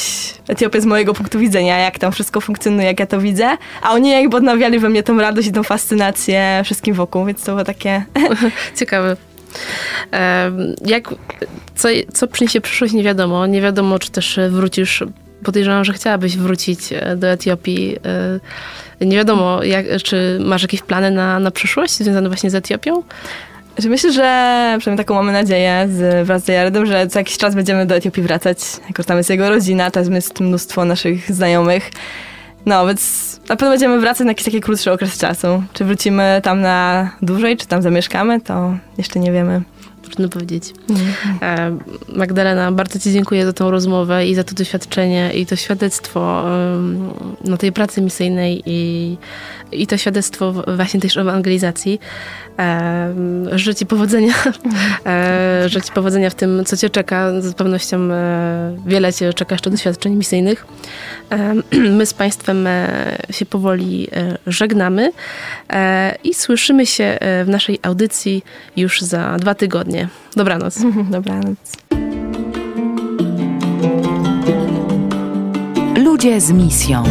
Etiopię 0.49 0.81
z 0.81 0.87
mojego 0.87 1.15
punktu 1.15 1.39
widzenia, 1.39 1.79
jak 1.79 1.99
tam 1.99 2.13
wszystko 2.13 2.41
funkcjonuje, 2.41 2.87
jak 2.87 3.01
ja 3.01 3.07
to 3.07 3.21
widzę, 3.21 3.57
a 3.83 3.93
oni 3.93 4.11
jakby 4.11 4.37
odnawiali 4.37 4.79
we 4.79 4.89
mnie 4.89 5.03
tą 5.03 5.19
radość 5.19 5.49
i 5.49 5.53
tą 5.53 5.63
fascynację 5.63 6.63
wszystkim 6.65 6.95
wokół, 6.95 7.25
więc 7.25 7.45
to 7.45 7.53
było 7.53 7.65
takie... 7.65 8.05
Ciekawe. 8.79 9.17
Jak, 10.87 11.15
co, 11.75 11.89
co 12.13 12.29
przyniesie 12.29 12.61
przyszłość, 12.61 12.93
nie 12.93 13.03
wiadomo. 13.03 13.47
Nie 13.47 13.61
wiadomo, 13.61 13.99
czy 13.99 14.11
też 14.11 14.41
wrócisz 14.51 15.05
podejrzewam, 15.43 15.85
że 15.85 15.93
chciałabyś 15.93 16.37
wrócić 16.37 16.93
e, 16.93 17.17
do 17.17 17.27
Etiopii. 17.29 17.97
E, 19.01 19.07
nie 19.07 19.17
wiadomo, 19.17 19.63
jak, 19.63 19.87
czy 20.03 20.39
masz 20.45 20.63
jakieś 20.63 20.83
plany 20.83 21.11
na, 21.11 21.39
na 21.39 21.51
przyszłość 21.51 21.93
związane 21.93 22.29
właśnie 22.29 22.51
z 22.51 22.55
Etiopią? 22.55 23.03
Że 23.79 23.89
myślę, 23.89 24.13
że 24.13 24.77
przynajmniej 24.79 25.05
taką 25.05 25.15
mamy 25.15 25.33
nadzieję 25.33 25.89
z, 25.89 26.27
wraz 26.27 26.45
z 26.45 26.49
Jaredem, 26.49 26.87
że 26.87 27.07
za 27.11 27.21
jakiś 27.21 27.39
czas 27.39 27.55
będziemy 27.55 27.87
do 27.87 27.95
Etiopii 27.95 28.23
wracać. 28.23 28.59
Jako 28.89 29.05
tam 29.05 29.17
jest 29.17 29.31
jego 29.31 29.51
rodzina, 29.51 29.91
tam 29.91 30.13
jest 30.13 30.41
mnóstwo 30.41 30.85
naszych 30.85 31.33
znajomych. 31.33 31.91
No, 32.67 32.87
więc 32.87 33.33
na 33.49 33.57
pewno 33.57 33.71
będziemy 33.71 34.01
wracać 34.01 34.25
na 34.25 34.31
jakiś 34.31 34.45
taki 34.45 34.61
krótszy 34.61 34.93
okres 34.93 35.19
czasu. 35.19 35.63
Czy 35.73 35.85
wrócimy 35.85 36.41
tam 36.45 36.61
na 36.61 37.11
dłużej, 37.23 37.57
czy 37.57 37.67
tam 37.67 37.83
zamieszkamy, 37.83 38.41
to 38.41 38.75
jeszcze 38.99 39.21
nie 39.21 39.33
wiemy. 39.33 39.63
Trudno 40.03 40.29
powiedzieć. 40.29 40.75
E, 41.43 41.79
Magdalena, 42.09 42.73
bardzo 42.73 42.99
Ci 42.99 43.13
dziękuję 43.13 43.47
za 43.47 43.53
tą 43.53 43.71
rozmowę 43.71 44.27
i 44.27 44.35
za 44.35 44.45
to 44.45 44.55
doświadczenie 44.55 45.33
i 45.35 45.47
to 45.47 45.57
świadectwo 45.57 46.45
no, 47.45 47.57
tej 47.57 47.73
pracy 47.73 48.03
misyjnej 48.03 48.63
i, 48.67 49.17
i 49.73 49.87
to 49.87 49.97
świadectwo 49.97 50.53
właśnie 50.77 51.01
też 51.01 51.17
ewangelizacji. 51.17 52.01
E, 52.59 53.15
Życzę 53.53 53.75
Ci 53.75 53.87
powodzenia. 53.87 54.35
E, 55.07 55.69
Życzę 55.69 55.87
Ci 55.87 55.93
powodzenia 55.93 56.31
w 56.31 56.35
tym, 56.35 56.65
co 56.65 56.77
Cię 56.77 56.91
czeka. 56.91 57.41
Z 57.41 57.55
pewnością 57.55 58.09
wiele 58.87 59.13
Cię 59.13 59.33
czeka 59.33 59.55
jeszcze 59.55 59.71
doświadczeń 59.71 60.15
misyjnych. 60.15 60.67
My 61.99 62.07
z 62.07 62.15
Państwem 62.15 62.69
się 63.31 63.47
powoli 63.47 64.09
żegnamy 64.47 65.13
i 66.25 66.35
słyszymy 66.35 66.87
się 66.87 67.19
w 67.21 67.49
naszej 67.49 67.79
audycji 67.83 68.45
już 68.77 69.01
za 69.01 69.37
dwa 69.37 69.55
tygodnie. 69.55 69.92
Dobranoc. 70.37 70.79
Dobranoc. 71.11 71.57
Ludzie 75.97 76.41
z 76.41 76.53
misją. 76.53 77.05